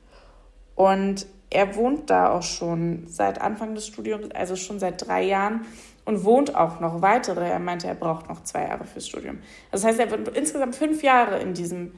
Und 0.77 1.27
er 1.51 1.75
wohnt 1.75 2.11
da 2.11 2.31
auch 2.31 2.43
schon 2.43 3.07
seit 3.09 3.41
Anfang 3.41 3.75
des 3.75 3.87
Studiums, 3.89 4.31
also 4.35 4.55
schon 4.57 4.79
seit 4.79 5.07
drei 5.07 5.23
Jahren 5.25 5.67
und 6.05 6.25
wohnt 6.25 6.55
auch 6.55 6.81
noch 6.81 7.03
weitere. 7.03 7.49
Er 7.49 7.59
meinte, 7.59 7.89
er 7.89 7.97
braucht 7.97 8.29
noch 8.29 8.45
zwei 8.45 8.63
Jahre 8.63 8.85
fürs 8.85 9.09
Studium. 9.09 9.41
Das 9.73 9.85
heißt, 9.85 9.99
er 9.99 10.11
wird 10.11 10.29
insgesamt 10.37 10.77
fünf 10.77 11.03
Jahre 11.03 11.41
in 11.41 11.53
diesem 11.55 11.93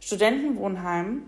Studentenwohnheim 0.00 1.22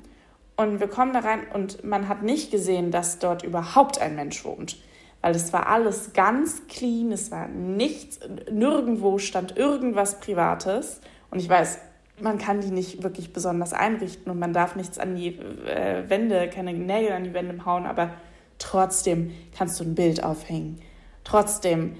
und 0.59 0.81
wir 0.81 0.89
kommen 0.89 1.13
da 1.13 1.21
rein 1.21 1.47
und 1.55 1.85
man 1.85 2.09
hat 2.09 2.25
nicht 2.25 2.51
gesehen, 2.51 2.91
dass 2.91 3.21
dort 3.21 3.45
überhaupt 3.45 4.01
ein 4.01 4.17
Mensch 4.17 4.45
wohnt. 4.45 4.77
Weil 5.23 5.35
es 5.35 5.53
war 5.53 5.69
alles 5.69 6.13
ganz 6.15 6.67
clean, 6.67 7.13
es 7.13 7.31
war 7.31 7.47
nichts, 7.47 8.19
nirgendwo 8.51 9.19
stand 9.19 9.57
irgendwas 9.57 10.19
Privates. 10.19 11.01
Und 11.31 11.39
ich 11.39 11.49
weiß, 11.49 11.79
man 12.21 12.39
kann 12.39 12.61
die 12.61 12.73
nicht 12.73 13.05
wirklich 13.05 13.33
besonders 13.33 13.73
einrichten 13.73 14.33
und 14.33 14.41
man 14.41 14.53
darf 14.53 14.75
nichts 14.75 14.99
an 14.99 15.15
die 15.15 15.39
äh, 15.39 16.09
Wände, 16.09 16.51
keine 16.51 16.73
Nägel 16.73 17.13
an 17.13 17.23
die 17.23 17.35
Wände 17.35 17.65
hauen, 17.65 17.87
aber 17.87 18.11
trotzdem 18.59 19.33
kannst 19.57 19.79
du 19.79 19.85
ein 19.85 19.95
Bild 19.95 20.25
aufhängen. 20.25 20.81
Trotzdem 21.23 21.95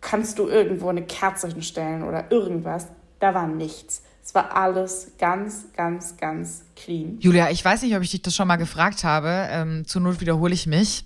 kannst 0.00 0.38
du 0.38 0.46
irgendwo 0.46 0.88
eine 0.88 1.02
Kerze 1.02 1.48
hinstellen 1.48 2.04
oder 2.04 2.30
irgendwas. 2.30 2.86
Da 3.18 3.34
war 3.34 3.48
nichts. 3.48 4.04
Es 4.24 4.34
war 4.34 4.56
alles 4.56 5.12
ganz, 5.18 5.66
ganz, 5.76 6.16
ganz 6.16 6.62
clean. 6.76 7.18
Julia, 7.20 7.50
ich 7.50 7.62
weiß 7.62 7.82
nicht, 7.82 7.94
ob 7.94 8.02
ich 8.02 8.10
dich 8.10 8.22
das 8.22 8.34
schon 8.34 8.48
mal 8.48 8.56
gefragt 8.56 9.04
habe. 9.04 9.48
Ähm, 9.50 9.86
zur 9.86 10.00
Not 10.00 10.22
wiederhole 10.22 10.54
ich 10.54 10.66
mich. 10.66 11.04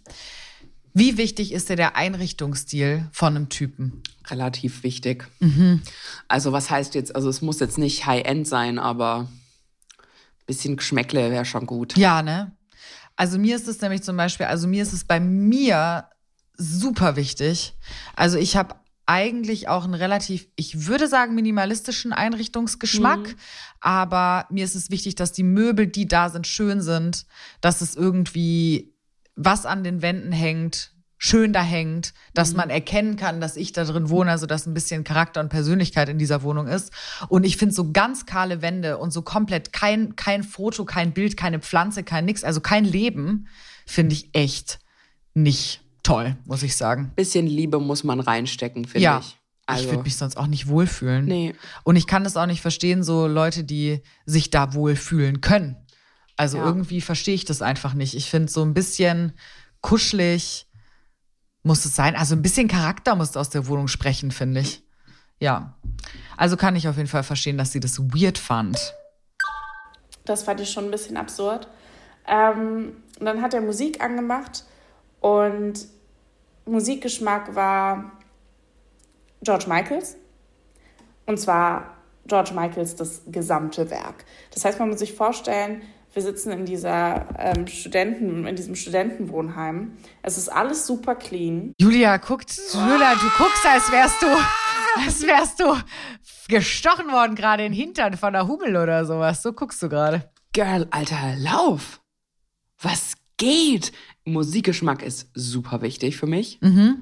Wie 0.94 1.16
wichtig 1.16 1.52
ist 1.52 1.68
dir 1.68 1.74
der 1.74 1.96
Einrichtungsstil 1.96 3.09
von 3.11 3.35
einem 3.35 3.48
Typen? 3.48 4.04
Relativ 4.28 4.85
wichtig. 4.85 5.26
Also 6.28 6.52
was 6.52 6.70
heißt 6.70 6.94
jetzt, 6.94 7.16
also 7.16 7.28
es 7.28 7.42
muss 7.42 7.59
jetzt 7.59 7.76
nicht 7.76 8.07
High-End 8.07 8.46
sein, 8.46 8.78
aber 8.78 9.28
ein 9.98 10.46
bisschen 10.46 10.76
Geschmäckle 10.76 11.33
wäre 11.33 11.44
schon 11.44 11.66
gut. 11.66 11.96
Ja, 11.96 12.22
ne? 12.22 12.52
Also 13.16 13.37
mir 13.37 13.57
ist 13.57 13.66
es 13.66 13.81
nämlich 13.81 14.04
zum 14.04 14.16
Beispiel, 14.16 14.46
also 14.46 14.68
mir 14.68 14.83
ist 14.83 14.92
es 14.92 15.04
bei 15.04 15.18
mir 15.18 16.09
super 16.57 17.16
wichtig. 17.16 17.74
Also 18.14 18.38
ich 18.38 18.57
habe 18.57 18.76
eigentlich 19.08 19.68
auch 19.68 19.84
einen 19.84 19.94
relativ, 19.94 20.48
ich 20.54 20.86
würde 20.86 21.08
sagen, 21.08 21.34
minimalistischen 21.34 22.12
Einrichtungsgeschmack. 22.12 23.36
Aber 23.80 24.46
mir 24.50 24.64
ist 24.64 24.74
es 24.74 24.90
wichtig, 24.90 25.14
dass 25.14 25.32
die 25.32 25.44
Möbel, 25.44 25.86
die 25.86 26.06
da 26.06 26.28
sind, 26.28 26.46
schön 26.46 26.82
sind, 26.82 27.24
dass 27.62 27.80
es 27.80 27.96
irgendwie 27.96 28.92
was 29.34 29.64
an 29.64 29.82
den 29.82 30.02
Wänden 30.02 30.30
hängt, 30.30 30.92
schön 31.16 31.54
da 31.54 31.62
hängt, 31.62 32.12
dass 32.34 32.52
man 32.52 32.68
erkennen 32.68 33.16
kann, 33.16 33.40
dass 33.40 33.56
ich 33.56 33.72
da 33.72 33.84
drin 33.84 34.10
wohne, 34.10 34.30
also 34.30 34.44
dass 34.44 34.66
ein 34.66 34.74
bisschen 34.74 35.04
Charakter 35.04 35.40
und 35.40 35.48
Persönlichkeit 35.48 36.10
in 36.10 36.18
dieser 36.18 36.42
Wohnung 36.42 36.66
ist. 36.66 36.92
Und 37.28 37.44
ich 37.44 37.56
finde 37.56 37.74
so 37.74 37.92
ganz 37.92 38.26
kahle 38.26 38.60
Wände 38.60 38.98
und 38.98 39.10
so 39.10 39.22
komplett 39.22 39.72
kein, 39.72 40.16
kein 40.16 40.42
Foto, 40.42 40.84
kein 40.84 41.14
Bild, 41.14 41.36
keine 41.36 41.60
Pflanze, 41.60 42.02
kein 42.02 42.26
nix, 42.26 42.44
also 42.44 42.60
kein 42.60 42.84
Leben, 42.84 43.48
finde 43.86 44.14
ich 44.14 44.34
echt 44.34 44.80
nicht 45.32 45.82
toll, 46.08 46.36
muss 46.44 46.62
ich 46.62 46.76
sagen. 46.76 47.12
Bisschen 47.16 47.46
Liebe 47.46 47.78
muss 47.80 48.04
man 48.04 48.20
reinstecken, 48.20 48.84
finde 48.86 49.04
Ja. 49.04 49.18
ich. 49.20 49.36
Also, 49.66 49.84
ich 49.84 49.90
würde 49.90 50.02
mich 50.04 50.16
sonst 50.16 50.36
auch 50.38 50.46
nicht 50.46 50.68
wohlfühlen. 50.68 51.26
Nee. 51.26 51.54
Und 51.84 51.96
ich 51.96 52.06
kann 52.06 52.24
das 52.24 52.36
auch 52.38 52.46
nicht 52.46 52.62
verstehen, 52.62 53.02
so 53.02 53.26
Leute, 53.26 53.64
die 53.64 54.02
sich 54.24 54.48
da 54.48 54.72
wohlfühlen 54.72 55.42
können. 55.42 55.76
Also 56.38 56.56
Ja. 56.58 56.64
irgendwie 56.64 57.00
verstehe 57.02 57.34
ich 57.34 57.44
das 57.44 57.60
einfach 57.60 57.92
nicht. 57.94 58.14
Ich 58.14 58.30
finde 58.30 58.50
so 58.50 58.62
ein 58.62 58.72
bisschen 58.72 59.32
kuschelig 59.82 60.64
muss 61.64 61.84
es 61.84 61.94
sein. 61.94 62.16
Also 62.16 62.34
ein 62.34 62.40
bisschen 62.40 62.68
Charakter 62.68 63.14
muss 63.14 63.36
aus 63.36 63.50
der 63.50 63.66
Wohnung 63.66 63.88
sprechen, 63.88 64.30
finde 64.30 64.60
ich. 64.60 64.82
Ja. 65.40 65.76
Also 66.36 66.56
kann 66.56 66.76
ich 66.76 66.88
auf 66.88 66.96
jeden 66.96 67.08
Fall 67.08 67.24
verstehen, 67.24 67.58
dass 67.58 67.72
sie 67.72 67.80
das 67.80 67.98
weird 67.98 68.38
fand. 68.38 68.94
Das 70.24 70.44
fand 70.44 70.60
ich 70.60 70.70
schon 70.70 70.86
ein 70.86 70.90
bisschen 70.90 71.16
absurd. 71.16 71.68
Ähm, 72.26 72.92
und 73.18 73.26
dann 73.26 73.42
hat 73.42 73.52
er 73.52 73.60
Musik 73.60 74.00
angemacht 74.02 74.64
und 75.20 75.74
Musikgeschmack 76.68 77.54
war 77.54 78.12
George 79.42 79.66
Michaels. 79.68 80.16
Und 81.26 81.38
zwar 81.38 81.96
George 82.26 82.52
Michaels 82.54 82.96
das 82.96 83.22
gesamte 83.26 83.90
Werk. 83.90 84.24
Das 84.52 84.64
heißt, 84.64 84.78
man 84.78 84.90
muss 84.90 84.98
sich 84.98 85.14
vorstellen, 85.14 85.83
wir 86.14 86.22
sitzen 86.22 86.50
in 86.50 86.64
dieser 86.64 87.26
ähm, 87.38 87.66
Studenten, 87.66 88.46
in 88.46 88.57
diesem 88.57 88.74
Studentenwohnheim. 88.74 89.96
Es 90.22 90.38
ist 90.38 90.48
alles 90.48 90.87
super 90.87 91.14
clean. 91.14 91.72
Julia 91.78 92.16
guckt, 92.16 92.59
Julia, 92.72 93.14
du 93.14 93.28
guckst, 93.37 93.66
als 93.66 93.92
wärst 93.92 94.22
du, 94.22 94.26
als 94.96 95.22
wärst 95.26 95.61
du 95.61 95.76
gestochen 96.48 97.12
worden 97.12 97.35
gerade 97.35 97.64
in 97.64 97.72
den 97.72 97.78
Hintern 97.81 98.16
von 98.16 98.33
der 98.33 98.48
Hummel 98.48 98.76
oder 98.76 99.04
sowas. 99.04 99.42
So 99.42 99.52
guckst 99.52 99.83
du 99.83 99.88
gerade. 99.88 100.31
Girl, 100.54 100.87
Alter, 100.90 101.37
lauf! 101.37 102.00
Was 102.81 103.14
geht? 103.37 103.92
Musikgeschmack 104.32 105.02
ist 105.02 105.28
super 105.34 105.82
wichtig 105.82 106.16
für 106.16 106.26
mich. 106.26 106.58
Mhm. 106.60 107.00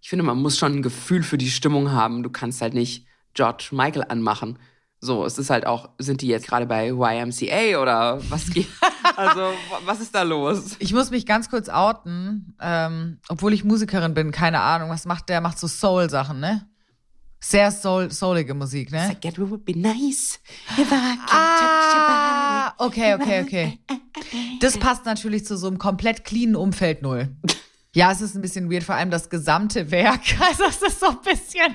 Ich 0.00 0.08
finde, 0.10 0.24
man 0.24 0.40
muss 0.40 0.56
schon 0.58 0.76
ein 0.76 0.82
Gefühl 0.82 1.22
für 1.22 1.38
die 1.38 1.50
Stimmung 1.50 1.90
haben. 1.92 2.22
Du 2.22 2.30
kannst 2.30 2.60
halt 2.62 2.74
nicht 2.74 3.06
George 3.34 3.68
Michael 3.72 4.04
anmachen. 4.08 4.58
So, 5.00 5.24
es 5.24 5.38
ist 5.38 5.50
halt 5.50 5.64
auch, 5.66 5.90
sind 5.98 6.22
die 6.22 6.26
jetzt 6.28 6.48
gerade 6.48 6.66
bei 6.66 6.88
YMCA 6.88 7.80
oder 7.80 8.20
was 8.30 8.50
geht? 8.54 8.66
Also, 9.16 9.40
wa- 9.40 9.80
was 9.84 10.00
ist 10.00 10.12
da 10.14 10.22
los? 10.22 10.74
Ich 10.80 10.92
muss 10.92 11.10
mich 11.10 11.24
ganz 11.26 11.48
kurz 11.50 11.68
outen, 11.68 12.56
ähm, 12.60 13.18
obwohl 13.28 13.52
ich 13.52 13.62
Musikerin 13.64 14.14
bin, 14.14 14.32
keine 14.32 14.60
Ahnung. 14.60 14.90
Was 14.90 15.04
macht 15.04 15.28
der? 15.28 15.40
Macht 15.40 15.58
so 15.58 15.68
Soul-Sachen, 15.68 16.40
ne? 16.40 16.66
Sehr 17.40 17.70
soul, 17.70 18.10
soulige 18.10 18.54
Musik, 18.54 18.90
ne? 18.90 19.06
Like, 19.08 19.24
it 19.24 19.38
would 19.38 19.64
be 19.64 19.72
nice 19.78 20.40
if 20.76 20.90
I 20.90 21.16
can 21.16 21.18
Ah, 21.30 22.37
okay, 22.78 23.14
okay, 23.14 23.42
okay. 23.42 23.78
Das 24.60 24.76
passt 24.78 25.04
natürlich 25.06 25.44
zu 25.46 25.56
so 25.56 25.66
einem 25.68 25.78
komplett 25.78 26.24
cleanen 26.24 26.56
Umfeld 26.56 27.02
null. 27.02 27.28
Ja, 27.94 28.12
es 28.12 28.20
ist 28.20 28.34
ein 28.36 28.42
bisschen 28.42 28.70
weird, 28.70 28.84
vor 28.84 28.94
allem 28.96 29.10
das 29.10 29.30
gesamte 29.30 29.90
Werk. 29.90 30.20
Also 30.48 30.64
es 30.68 30.82
ist 30.82 31.00
so 31.00 31.06
ein 31.08 31.18
bisschen 31.24 31.74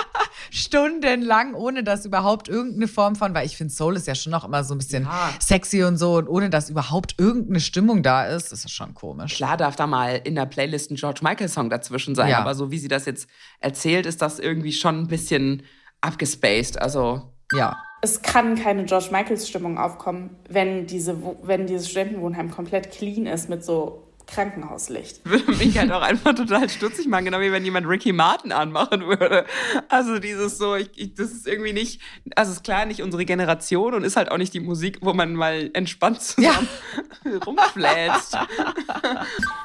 stundenlang, 0.50 1.54
ohne 1.54 1.84
dass 1.84 2.04
überhaupt 2.06 2.48
irgendeine 2.48 2.88
Form 2.88 3.16
von, 3.16 3.34
weil 3.34 3.46
ich 3.46 3.56
finde, 3.56 3.72
Soul 3.72 3.96
ist 3.96 4.06
ja 4.06 4.14
schon 4.14 4.30
noch 4.32 4.44
immer 4.44 4.64
so 4.64 4.74
ein 4.74 4.78
bisschen 4.78 5.04
Ja. 5.04 5.30
sexy 5.40 5.82
und 5.84 5.96
so 5.98 6.16
und 6.16 6.28
ohne 6.28 6.50
dass 6.50 6.70
überhaupt 6.70 7.14
irgendeine 7.18 7.60
Stimmung 7.60 8.02
da 8.02 8.24
ist, 8.26 8.52
ist 8.52 8.64
das 8.64 8.72
schon 8.72 8.94
komisch. 8.94 9.34
Klar 9.36 9.56
darf 9.56 9.76
da 9.76 9.86
mal 9.86 10.20
in 10.24 10.34
der 10.34 10.46
Playlist 10.46 10.90
ein 10.90 10.96
George 10.96 11.20
Michael 11.22 11.48
Song 11.48 11.70
dazwischen 11.70 12.14
sein, 12.14 12.30
Ja. 12.30 12.38
aber 12.40 12.54
so 12.54 12.70
wie 12.70 12.78
sie 12.78 12.88
das 12.88 13.06
jetzt 13.06 13.28
erzählt, 13.60 14.06
ist 14.06 14.22
das 14.22 14.38
irgendwie 14.38 14.72
schon 14.72 15.00
ein 15.00 15.08
bisschen 15.08 15.62
abgespaced. 16.00 16.80
Also, 16.80 17.31
Ja. 17.52 17.82
Es 18.00 18.22
kann 18.22 18.56
keine 18.56 18.84
George 18.84 19.08
Michaels 19.12 19.48
Stimmung 19.48 19.78
aufkommen, 19.78 20.36
wenn, 20.48 20.86
diese, 20.86 21.16
wenn 21.42 21.66
dieses 21.66 21.88
Studentenwohnheim 21.88 22.50
komplett 22.50 22.90
clean 22.90 23.26
ist 23.26 23.48
mit 23.48 23.64
so 23.64 24.02
Krankenhauslicht. 24.26 25.24
würde 25.24 25.52
mich 25.52 25.78
halt 25.78 25.92
auch 25.92 26.02
einfach 26.02 26.34
total 26.34 26.68
stutzig 26.68 27.06
machen, 27.06 27.26
genau 27.26 27.40
wie 27.40 27.52
wenn 27.52 27.64
jemand 27.64 27.86
Ricky 27.86 28.12
Martin 28.12 28.52
anmachen 28.52 29.06
würde. 29.06 29.44
Also 29.88 30.18
dieses 30.18 30.58
so, 30.58 30.74
ich, 30.74 30.90
ich, 30.96 31.14
das 31.14 31.30
ist 31.32 31.46
irgendwie 31.46 31.72
nicht, 31.72 32.00
also 32.34 32.52
ist 32.52 32.64
klar 32.64 32.86
nicht 32.86 33.02
unsere 33.02 33.24
Generation 33.24 33.94
und 33.94 34.04
ist 34.04 34.16
halt 34.16 34.30
auch 34.30 34.38
nicht 34.38 34.54
die 34.54 34.60
Musik, 34.60 34.98
wo 35.02 35.12
man 35.12 35.34
mal 35.34 35.70
entspannt 35.74 36.22
zusammen 36.22 36.68
rumfläzt. 37.46 38.36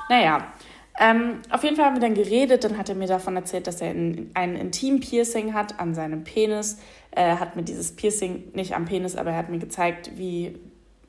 Naja, 0.09 0.53
Ähm, 0.99 1.41
auf 1.51 1.63
jeden 1.63 1.75
Fall 1.75 1.85
haben 1.85 1.95
wir 1.95 2.01
dann 2.01 2.15
geredet. 2.15 2.63
Dann 2.63 2.77
hat 2.77 2.89
er 2.89 2.95
mir 2.95 3.07
davon 3.07 3.35
erzählt, 3.35 3.67
dass 3.67 3.81
er 3.81 3.91
ein, 3.91 4.31
ein 4.33 4.55
Intim-Piercing 4.55 5.53
hat 5.53 5.79
an 5.79 5.93
seinem 5.93 6.23
Penis. 6.23 6.77
Er 7.11 7.39
hat 7.39 7.55
mir 7.55 7.63
dieses 7.63 7.95
Piercing 7.95 8.51
nicht 8.53 8.75
am 8.75 8.85
Penis, 8.85 9.15
aber 9.15 9.31
er 9.31 9.37
hat 9.37 9.49
mir 9.49 9.59
gezeigt, 9.59 10.11
wie, 10.15 10.57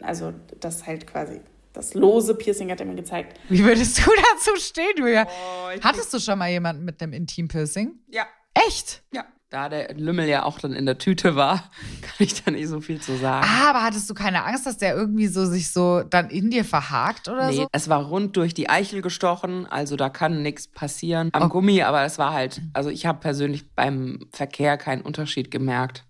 also 0.00 0.32
das 0.60 0.86
halt 0.86 1.06
quasi 1.06 1.40
das 1.72 1.94
lose 1.94 2.34
Piercing 2.34 2.70
hat 2.70 2.80
er 2.80 2.86
mir 2.86 2.96
gezeigt. 2.96 3.38
Wie 3.48 3.64
würdest 3.64 3.98
du 3.98 4.10
dazu 4.34 4.56
stehen, 4.56 4.96
Julia? 4.96 5.26
Oh, 5.28 5.80
Hattest 5.82 6.12
du 6.12 6.18
schon 6.18 6.38
mal 6.38 6.50
jemanden 6.50 6.84
mit 6.84 7.00
einem 7.00 7.12
Intim-Piercing? 7.12 7.92
Ja. 8.08 8.26
Echt? 8.66 9.02
Ja. 9.12 9.24
Da 9.50 9.70
der 9.70 9.94
Lümmel 9.94 10.28
ja 10.28 10.42
auch 10.42 10.58
dann 10.58 10.74
in 10.74 10.84
der 10.84 10.98
Tüte 10.98 11.34
war, 11.34 11.70
kann 12.02 12.14
ich 12.18 12.42
da 12.42 12.50
nicht 12.50 12.68
so 12.68 12.82
viel 12.82 13.00
zu 13.00 13.16
sagen. 13.16 13.46
Ah, 13.48 13.70
aber 13.70 13.82
hattest 13.82 14.10
du 14.10 14.14
keine 14.14 14.44
Angst, 14.44 14.66
dass 14.66 14.76
der 14.76 14.94
irgendwie 14.94 15.26
so 15.26 15.46
sich 15.46 15.70
so 15.70 16.02
dann 16.02 16.28
in 16.28 16.50
dir 16.50 16.66
verhakt 16.66 17.28
oder 17.28 17.48
nee, 17.48 17.56
so? 17.56 17.66
es 17.72 17.88
war 17.88 18.04
rund 18.04 18.36
durch 18.36 18.52
die 18.52 18.68
Eichel 18.68 19.00
gestochen, 19.00 19.64
also 19.64 19.96
da 19.96 20.10
kann 20.10 20.42
nichts 20.42 20.68
passieren 20.68 21.30
am 21.32 21.44
oh. 21.44 21.48
Gummi, 21.48 21.82
aber 21.82 22.02
es 22.04 22.18
war 22.18 22.34
halt, 22.34 22.60
also 22.74 22.90
ich 22.90 23.06
habe 23.06 23.20
persönlich 23.20 23.70
beim 23.74 24.26
Verkehr 24.32 24.76
keinen 24.76 25.00
Unterschied 25.00 25.50
gemerkt. 25.50 26.04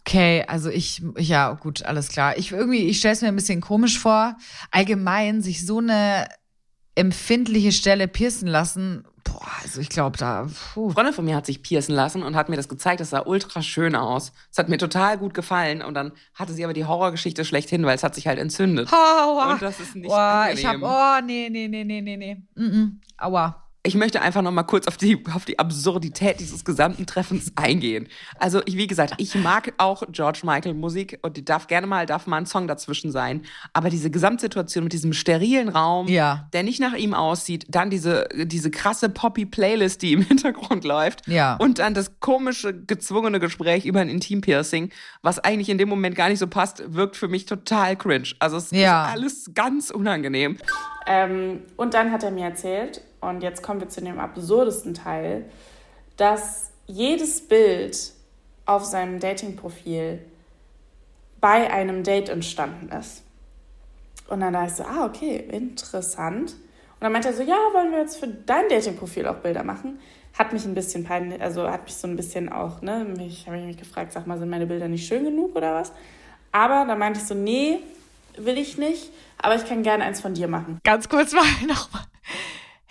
Okay, 0.00 0.44
also 0.48 0.70
ich, 0.70 1.02
ja, 1.18 1.52
gut, 1.52 1.84
alles 1.84 2.08
klar. 2.08 2.36
Ich 2.36 2.50
irgendwie, 2.50 2.88
ich 2.88 2.98
stelle 2.98 3.14
es 3.14 3.22
mir 3.22 3.28
ein 3.28 3.36
bisschen 3.36 3.60
komisch 3.60 3.96
vor, 3.96 4.36
allgemein 4.72 5.40
sich 5.40 5.64
so 5.64 5.78
eine 5.78 6.26
empfindliche 6.96 7.72
Stelle 7.72 8.08
piercen 8.08 8.48
lassen. 8.48 9.04
Boah, 9.32 9.46
also 9.62 9.80
ich 9.80 9.88
glaube 9.88 10.18
da. 10.18 10.46
Puh. 10.74 10.86
Eine 10.86 10.94
Freundin 10.94 11.14
von 11.14 11.24
mir 11.24 11.36
hat 11.36 11.46
sich 11.46 11.62
piercen 11.62 11.94
lassen 11.94 12.22
und 12.22 12.36
hat 12.36 12.48
mir 12.48 12.56
das 12.56 12.68
gezeigt. 12.68 13.00
Das 13.00 13.10
sah 13.10 13.24
ultra 13.26 13.62
schön 13.62 13.94
aus. 13.94 14.32
Es 14.50 14.58
hat 14.58 14.68
mir 14.68 14.78
total 14.78 15.18
gut 15.18 15.34
gefallen. 15.34 15.82
Und 15.82 15.94
dann 15.94 16.12
hatte 16.34 16.52
sie 16.52 16.64
aber 16.64 16.72
die 16.72 16.84
Horrorgeschichte 16.84 17.44
schlechthin, 17.44 17.84
weil 17.84 17.94
es 17.94 18.02
hat 18.02 18.14
sich 18.14 18.26
halt 18.26 18.38
entzündet. 18.38 18.92
Aua. 18.92 19.52
Und 19.52 19.62
das 19.62 19.80
ist 19.80 19.96
nicht 19.96 20.10
angenehm. 20.10 20.58
Ich 20.58 20.66
hab, 20.66 20.76
oh, 20.82 21.26
nee, 21.26 21.48
nee, 21.50 21.68
nee, 21.68 21.84
nee, 21.84 22.00
nee, 22.00 22.16
nee. 22.16 22.42
Mm 22.54 22.64
-mm. 22.64 22.90
Aua 23.18 23.69
ich 23.82 23.94
möchte 23.94 24.20
einfach 24.20 24.42
noch 24.42 24.50
mal 24.50 24.64
kurz 24.64 24.86
auf 24.86 24.98
die, 24.98 25.24
auf 25.34 25.46
die 25.46 25.58
Absurdität 25.58 26.38
dieses 26.38 26.64
gesamten 26.64 27.06
Treffens 27.06 27.52
eingehen. 27.56 28.08
Also, 28.38 28.60
ich, 28.66 28.76
wie 28.76 28.86
gesagt, 28.86 29.14
ich 29.16 29.34
mag 29.34 29.72
auch 29.78 30.02
George 30.10 30.40
Michael 30.42 30.74
Musik 30.74 31.18
und 31.22 31.38
die 31.38 31.44
darf 31.44 31.66
gerne 31.66 31.86
mal, 31.86 32.04
darf 32.04 32.26
mal 32.26 32.36
ein 32.36 32.46
Song 32.46 32.68
dazwischen 32.68 33.10
sein. 33.10 33.42
Aber 33.72 33.88
diese 33.88 34.10
Gesamtsituation 34.10 34.84
mit 34.84 34.92
diesem 34.92 35.14
sterilen 35.14 35.70
Raum, 35.70 36.08
ja. 36.08 36.48
der 36.52 36.62
nicht 36.62 36.78
nach 36.80 36.92
ihm 36.92 37.14
aussieht, 37.14 37.66
dann 37.70 37.88
diese, 37.88 38.28
diese 38.34 38.70
krasse 38.70 39.08
Poppy-Playlist, 39.08 40.02
die 40.02 40.12
im 40.12 40.22
Hintergrund 40.28 40.84
läuft 40.84 41.26
ja. 41.26 41.56
und 41.56 41.78
dann 41.78 41.94
das 41.94 42.20
komische, 42.20 42.74
gezwungene 42.74 43.40
Gespräch 43.40 43.86
über 43.86 44.00
ein 44.00 44.10
Intim-Piercing, 44.10 44.90
was 45.22 45.38
eigentlich 45.38 45.70
in 45.70 45.78
dem 45.78 45.88
Moment 45.88 46.16
gar 46.16 46.28
nicht 46.28 46.38
so 46.38 46.46
passt, 46.46 46.82
wirkt 46.94 47.16
für 47.16 47.28
mich 47.28 47.46
total 47.46 47.96
cringe. 47.96 48.28
Also, 48.40 48.58
es 48.58 48.70
ja. 48.72 49.06
ist 49.06 49.12
alles 49.12 49.50
ganz 49.54 49.90
unangenehm. 49.90 50.58
Ähm, 51.06 51.62
und 51.78 51.94
dann 51.94 52.12
hat 52.12 52.22
er 52.22 52.30
mir 52.30 52.44
erzählt, 52.44 53.02
und 53.20 53.42
jetzt 53.42 53.62
kommen 53.62 53.80
wir 53.80 53.88
zu 53.88 54.00
dem 54.00 54.18
absurdesten 54.18 54.94
Teil, 54.94 55.44
dass 56.16 56.70
jedes 56.86 57.46
Bild 57.46 58.12
auf 58.66 58.84
seinem 58.84 59.20
Dating-Profil 59.20 60.20
bei 61.40 61.72
einem 61.72 62.02
Date 62.02 62.28
entstanden 62.28 62.90
ist. 62.92 63.22
Und 64.28 64.40
dann 64.40 64.52
dachte 64.52 64.68
ich 64.68 64.74
so, 64.74 64.84
ah, 64.84 65.06
okay, 65.06 65.36
interessant. 65.36 66.52
Und 66.52 67.00
dann 67.00 67.12
meinte 67.12 67.28
er 67.28 67.34
so, 67.34 67.42
ja, 67.42 67.56
wollen 67.72 67.90
wir 67.90 68.00
jetzt 68.00 68.16
für 68.16 68.28
dein 68.28 68.68
Dating-Profil 68.68 69.26
auch 69.26 69.36
Bilder 69.36 69.64
machen? 69.64 69.98
Hat 70.38 70.52
mich 70.52 70.64
ein 70.64 70.74
bisschen 70.74 71.04
peinlich, 71.04 71.40
also 71.40 71.68
hat 71.68 71.84
mich 71.84 71.94
so 71.94 72.06
ein 72.06 72.16
bisschen 72.16 72.50
auch, 72.50 72.82
ne, 72.82 73.04
mich 73.04 73.46
habe 73.46 73.58
ich 73.58 73.64
mich 73.64 73.76
gefragt, 73.76 74.12
sag 74.12 74.26
mal, 74.26 74.38
sind 74.38 74.48
meine 74.48 74.66
Bilder 74.66 74.86
nicht 74.86 75.06
schön 75.06 75.24
genug 75.24 75.56
oder 75.56 75.74
was? 75.74 75.92
Aber 76.52 76.84
dann 76.86 76.98
meinte 76.98 77.18
ich 77.18 77.26
so, 77.26 77.34
nee, 77.34 77.80
will 78.36 78.58
ich 78.58 78.78
nicht, 78.78 79.10
aber 79.38 79.56
ich 79.56 79.66
kann 79.66 79.82
gerne 79.82 80.04
eins 80.04 80.20
von 80.20 80.34
dir 80.34 80.46
machen. 80.46 80.78
Ganz 80.84 81.08
kurz 81.08 81.32
mal 81.32 81.44
nochmal 81.66 82.04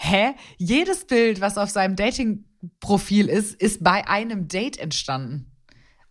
hä? 0.09 0.35
Jedes 0.57 1.05
Bild, 1.05 1.41
was 1.41 1.57
auf 1.57 1.69
seinem 1.69 1.95
Dating-Profil 1.95 3.27
ist, 3.27 3.53
ist 3.61 3.83
bei 3.83 4.07
einem 4.07 4.47
Date 4.47 4.77
entstanden. 4.77 5.45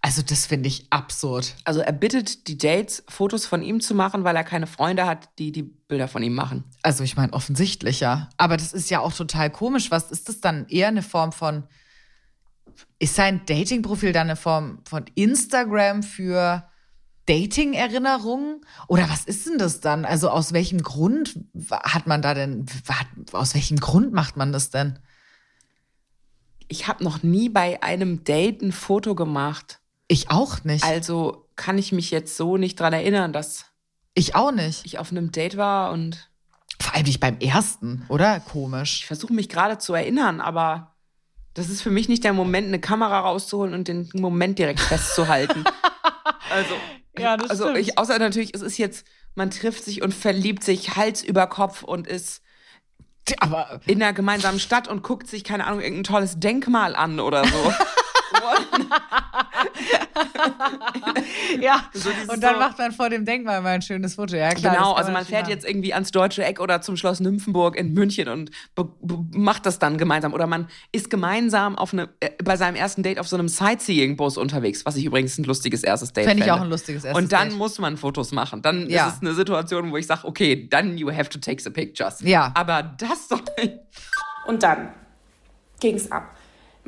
Also 0.01 0.23
das 0.23 0.47
finde 0.47 0.69
ich 0.69 0.87
absurd. 0.91 1.57
Also 1.65 1.81
er 1.81 1.93
bittet 1.93 2.47
die 2.47 2.57
Dates, 2.57 3.03
Fotos 3.09 3.47
von 3.47 3.63
ihm 3.63 3.81
zu 3.81 3.95
machen, 3.95 4.23
weil 4.23 4.37
er 4.37 4.45
keine 4.45 4.69
Freunde 4.69 5.07
hat, 5.07 5.29
die 5.39 5.51
die 5.51 5.65
Bilder 5.65 6.07
von 6.07 6.23
ihm 6.23 6.35
machen. 6.35 6.65
Also 6.83 7.03
ich 7.03 7.17
meine 7.17 7.33
offensichtlich 7.33 8.01
ja. 8.01 8.29
Aber 8.37 8.57
das 8.57 8.73
ist 8.73 8.91
ja 8.91 9.01
auch 9.01 9.13
total 9.13 9.51
komisch. 9.51 9.91
Was 9.91 10.13
ist 10.13 10.29
das 10.29 10.41
dann 10.41 10.67
eher 10.69 10.89
eine 10.89 11.03
Form 11.03 11.33
von? 11.33 11.65
Ist 13.01 13.17
sein 13.17 13.43
Dating-Profil 13.47 14.13
dann 14.13 14.29
eine 14.29 14.37
Form 14.37 14.83
von 14.89 15.05
Instagram 15.17 16.05
für 16.05 16.67
Dating-Erinnerungen? 17.29 18.62
Oder 18.87 19.09
was 19.11 19.25
ist 19.25 19.47
denn 19.47 19.59
das 19.59 19.81
dann? 19.81 20.05
Also 20.05 20.31
aus 20.31 20.53
welchem 20.53 20.83
Grund 20.83 21.38
hat 21.71 22.07
man 22.07 22.23
da 22.23 22.35
denn, 22.35 22.67
aus 23.33 23.55
welchem 23.55 23.79
Grund 23.79 24.12
macht 24.12 24.37
man 24.37 24.53
das 24.53 24.71
denn? 24.71 24.99
Ich 26.69 26.88
habe 26.88 27.05
noch 27.05 27.23
nie 27.23 27.49
bei 27.49 27.83
einem 27.83 28.25
Date 28.25 28.62
ein 28.62 28.73
Foto 28.73 29.14
gemacht. 29.14 29.81
Ich 30.07 30.31
auch 30.31 30.64
nicht. 30.64 30.85
Also 30.85 31.47
kann 31.57 31.79
ich 31.79 31.93
mich 31.93 32.11
jetzt 32.11 32.37
so 32.37 32.57
nicht 32.57 32.81
dran 32.81 32.93
erinnern, 32.93 33.33
dass 33.33 33.67
ich 34.14 34.35
auch 34.35 34.53
nicht. 34.53 34.85
Ich 34.87 34.99
auf 34.99 35.11
einem 35.11 35.33
Date 35.33 35.57
war 35.57 35.93
und 35.93 36.31
vor 36.81 36.95
allem 36.95 37.05
nicht 37.05 37.21
beim 37.21 37.38
ersten, 37.38 38.05
oder? 38.09 38.41
Komisch. 38.41 39.01
Ich 39.01 39.07
versuche 39.07 39.33
mich 39.33 39.49
gerade 39.49 39.79
zu 39.79 39.95
erinnern, 39.95 40.41
aber 40.41 40.95
das 41.55 41.69
ist 41.69 41.83
für 41.83 41.91
mich 41.91 42.09
nicht 42.09 42.25
der 42.25 42.33
Moment, 42.33 42.69
eine 42.69 42.81
Kamera 42.81 43.21
rauszuholen 43.21 43.75
und 43.75 43.88
den 43.88 44.09
Moment 44.14 44.59
direkt 44.59 44.81
festzuhalten. 44.81 45.64
also 46.51 46.75
ja, 47.16 47.37
das 47.37 47.51
also 47.51 47.64
stimmt. 47.64 47.79
ich, 47.79 47.99
außer 47.99 48.18
natürlich, 48.18 48.55
es 48.55 48.62
ist 48.62 48.79
jetzt, 48.79 49.07
man 49.35 49.51
trifft 49.51 49.85
sich 49.85 50.03
und 50.03 50.12
verliebt 50.12 50.64
sich 50.64 50.97
Hals 50.97 51.23
über 51.23 51.47
Kopf 51.47 51.83
und 51.83 52.07
ist 52.07 52.42
aber 53.40 53.81
in 53.87 54.03
einer 54.03 54.14
gemeinsamen 54.14 54.59
Stadt 54.59 54.88
und 54.88 55.03
guckt 55.03 55.29
sich, 55.29 55.44
keine 55.44 55.66
Ahnung, 55.66 55.81
irgendein 55.81 56.05
tolles 56.05 56.40
Denkmal 56.40 56.97
an 56.97 57.21
oder 57.21 57.44
so. 57.44 57.73
ja, 61.61 61.85
so 61.92 62.11
und 62.33 62.42
dann 62.42 62.54
so 62.54 62.61
macht 62.61 62.78
man 62.78 62.92
vor 62.92 63.11
dem 63.11 63.24
Denkmal 63.24 63.61
mal 63.61 63.74
ein 63.74 63.83
schönes 63.83 64.14
Foto. 64.14 64.37
Ja, 64.37 64.50
klar, 64.50 64.74
genau, 64.74 64.92
also 64.92 65.11
man 65.12 65.24
fährt 65.24 65.48
jetzt 65.48 65.66
irgendwie 65.66 65.94
ans 65.94 66.11
Deutsche 66.11 66.44
Eck 66.44 66.61
oder 66.61 66.81
zum 66.81 66.96
Schloss 66.96 67.20
Nymphenburg 67.20 67.76
in 67.76 67.92
München 67.92 68.28
und 68.28 68.50
macht 69.33 69.66
das 69.66 69.78
dann 69.78 69.98
gemeinsam. 69.98 70.33
Oder 70.33 70.46
man 70.46 70.68
ist 70.92 71.11
gemeinsam 71.11 71.76
auf 71.76 71.92
eine, 71.92 72.09
äh, 72.20 72.31
bei 72.42 72.57
seinem 72.57 72.76
ersten 72.76 73.02
Date 73.02 73.18
auf 73.18 73.28
so 73.28 73.37
einem 73.37 73.48
Sightseeing-Bus 73.48 74.37
unterwegs, 74.37 74.85
was 74.85 74.96
ich 74.96 75.04
übrigens 75.04 75.38
ein 75.38 75.44
lustiges 75.44 75.83
erstes 75.83 76.12
Date 76.12 76.26
finde. 76.26 76.42
Fände 76.42 76.44
ich 76.46 76.52
auch 76.52 76.64
ein 76.64 76.70
lustiges 76.70 77.04
erstes 77.04 77.22
Und 77.22 77.33
dann 77.33 77.50
Date. 77.50 77.59
muss 77.59 77.78
man 77.78 77.96
Fotos 77.96 78.33
machen. 78.33 78.62
Dann 78.62 78.88
ja. 78.88 79.09
ist 79.09 79.16
es 79.16 79.20
eine 79.20 79.35
Situation, 79.35 79.90
wo 79.90 79.96
ich 79.96 80.07
sage, 80.07 80.26
okay, 80.26 80.68
dann 80.68 80.96
you 80.98 81.11
have 81.11 81.28
to 81.28 81.38
take 81.38 81.62
the 81.62 81.70
pictures. 81.70 82.20
Ja. 82.20 82.52
Aber 82.54 82.83
das 82.83 83.28
doch 83.28 83.42
nicht. 83.59 83.74
Und 84.46 84.62
dann 84.62 84.92
ging 85.81 85.96
es 85.96 86.11
ab. 86.11 86.38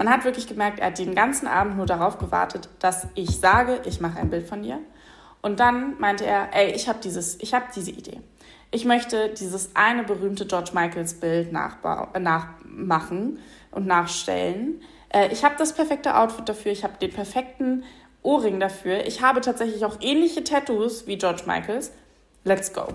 Man 0.01 0.09
hat 0.09 0.25
wirklich 0.25 0.47
gemerkt, 0.47 0.79
er 0.79 0.87
hat 0.87 0.99
den 0.99 1.15
ganzen 1.15 1.47
Abend 1.47 1.77
nur 1.77 1.85
darauf 1.85 2.17
gewartet, 2.17 2.71
dass 2.79 3.07
ich 3.17 3.39
sage, 3.39 3.83
ich 3.85 4.01
mache 4.01 4.19
ein 4.19 4.31
Bild 4.31 4.49
von 4.49 4.63
dir. 4.63 4.79
Und 5.43 5.61
dann 5.61 6.01
meinte 6.01 6.25
er, 6.25 6.55
ey, 6.55 6.71
ich 6.71 6.89
habe 6.89 7.01
habe 7.53 7.67
diese 7.77 7.91
Idee. 7.91 8.23
Ich 8.71 8.87
möchte 8.87 9.29
dieses 9.29 9.77
eine 9.77 10.05
berühmte 10.05 10.47
George 10.47 10.71
Michaels 10.73 11.21
Bild 11.21 11.53
äh, 11.53 12.19
nachmachen 12.19 13.41
und 13.73 13.87
nachstellen. 13.87 14.81
Äh, 15.11 15.29
ich 15.33 15.45
habe 15.45 15.57
das 15.59 15.75
perfekte 15.75 16.17
Outfit 16.17 16.49
dafür, 16.49 16.73
ich 16.73 16.83
habe 16.83 16.95
den 16.99 17.13
perfekten 17.13 17.85
Ohrring 18.23 18.59
dafür. 18.59 19.07
Ich 19.07 19.21
habe 19.21 19.43
tatsächlich 19.43 19.85
auch 19.85 19.99
ähnliche 20.01 20.43
Tattoos 20.43 21.07
wie 21.09 21.19
George 21.19 21.43
Michaels. 21.45 21.93
Let's 22.45 22.73
go. 22.73 22.87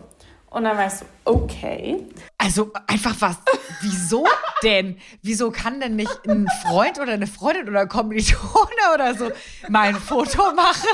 Und 0.49 0.63
dann 0.63 0.77
war 0.77 0.87
ich 0.87 0.93
so, 0.93 1.05
okay. 1.25 2.07
Also 2.37 2.71
einfach 2.87 3.15
was. 3.19 3.37
Wieso 3.81 4.25
denn? 4.63 4.97
Wieso 5.21 5.51
kann 5.51 5.81
denn 5.81 5.95
nicht 5.95 6.29
ein 6.29 6.47
Freund 6.61 6.99
oder 6.99 7.13
eine 7.13 7.27
Freundin 7.27 7.67
oder 7.67 7.81
ein 7.81 7.89
Kommilitone 7.89 8.69
oder 8.93 9.15
so 9.15 9.31
mal 9.67 9.89
ein 9.89 9.95
Foto 9.95 10.53
machen? 10.53 10.87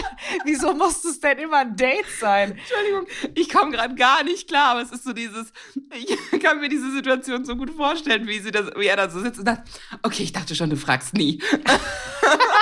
Wieso 0.46 0.74
muss 0.74 1.04
es 1.06 1.20
denn 1.20 1.38
immer 1.38 1.60
ein 1.60 1.76
Date 1.76 2.06
sein? 2.20 2.58
Entschuldigung, 2.58 3.06
ich 3.36 3.50
komme 3.50 3.72
gerade 3.72 3.94
gar 3.96 4.24
nicht 4.24 4.48
klar, 4.48 4.72
aber 4.72 4.82
es 4.82 4.92
ist 4.92 5.04
so 5.04 5.14
dieses, 5.14 5.54
ich 5.94 6.40
kann 6.42 6.60
mir 6.60 6.70
diese 6.70 6.92
Situation 6.92 7.46
so 7.46 7.56
gut 7.56 7.70
vorstellen, 7.72 8.28
wie, 8.28 8.40
sie 8.40 8.52
das, 8.52 8.72
wie 8.78 8.88
er 8.88 8.96
da 8.96 9.10
so 9.10 9.20
sitzt 9.20 9.40
und 9.40 9.46
sagt, 9.46 9.70
okay, 10.02 10.24
ich 10.24 10.34
dachte 10.34 10.56
schon, 10.56 10.70
du 10.70 10.78
fragst 10.78 11.14
nie. 11.14 11.40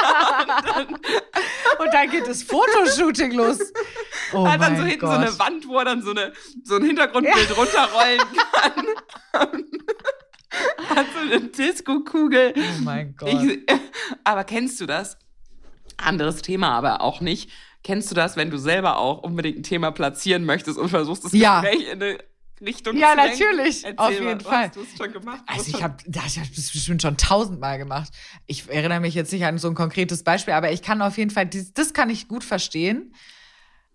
Und, 0.10 0.76
dann, 0.76 0.88
und 1.80 1.94
dann 1.94 2.10
geht 2.10 2.28
das 2.28 2.44
Fotoshooting 2.44 3.34
los. 3.34 3.60
Oh 4.34 4.48
hat 4.48 4.62
dann 4.62 4.78
so 4.78 4.84
hinten 4.84 5.00
Gott. 5.02 5.12
so 5.12 5.18
eine 5.18 5.40
Wand, 5.40 5.68
wo 5.68 5.78
er 5.78 5.86
dann 5.86 6.02
so, 6.02 6.12
eine, 6.12 6.34
so 6.64 6.76
ein 6.76 6.84
Hintergrundbild 6.84 7.50
ja. 7.50 7.56
runterrollen 7.56 8.22
kann. 9.32 9.66
hat 10.96 11.06
so 11.14 11.20
eine 11.20 11.42
Disco-Kugel. 11.42 12.54
Oh 12.56 12.82
mein 12.82 13.16
Gott. 13.16 13.30
Ich, 13.30 13.60
aber 14.24 14.44
kennst 14.44 14.80
du 14.82 14.86
das? 14.86 15.18
Anderes 15.98 16.42
Thema, 16.42 16.72
aber 16.72 17.02
auch 17.02 17.22
nicht. 17.22 17.50
Kennst 17.84 18.12
du 18.12 18.16
das, 18.16 18.36
wenn 18.36 18.50
du 18.50 18.58
selber 18.58 18.98
auch 18.98 19.24
unbedingt 19.24 19.60
ein 19.60 19.64
Thema 19.64 19.92
platzieren 19.92 20.46
möchtest 20.46 20.78
und 20.78 20.90
versuchst, 20.90 21.26
das 21.26 21.34
ja. 21.34 21.62
Gespräch 21.62 21.88
in 21.92 22.04
eine 22.04 22.18
Richtung 22.62 22.98
ja, 22.98 23.16
natürlich, 23.16 23.84
Erzähl 23.84 23.94
auf 23.98 24.12
jeden 24.12 24.40
Fall. 24.42 24.68
Hast 24.68 24.76
du 24.76 24.82
es 24.82 24.98
schon 24.98 25.12
gemacht? 25.14 25.42
Also 25.48 25.76
ich 25.76 25.82
habe 25.84 25.96
das, 26.08 26.38
hab 26.38 26.54
das 26.56 26.72
bestimmt 26.72 27.02
schon 27.02 27.18
tausendmal 27.18 27.78
gemacht. 27.78 28.10
Ich 28.48 28.70
erinnere 28.70 29.00
mich 29.00 29.14
jetzt 29.16 29.32
nicht 29.32 29.46
an 29.46 29.58
so 29.58 29.70
ein 29.70 29.76
konkretes 29.76 30.24
Beispiel, 30.24 30.54
aber 30.54 30.72
ich 30.72 30.82
kann 30.82 31.02
auf 31.02 31.18
jeden 31.18 31.32
Fall, 31.32 31.50
das 31.74 31.94
kann 31.94 32.10
ich 32.10 32.28
gut 32.28 32.44
verstehen. 32.44 33.14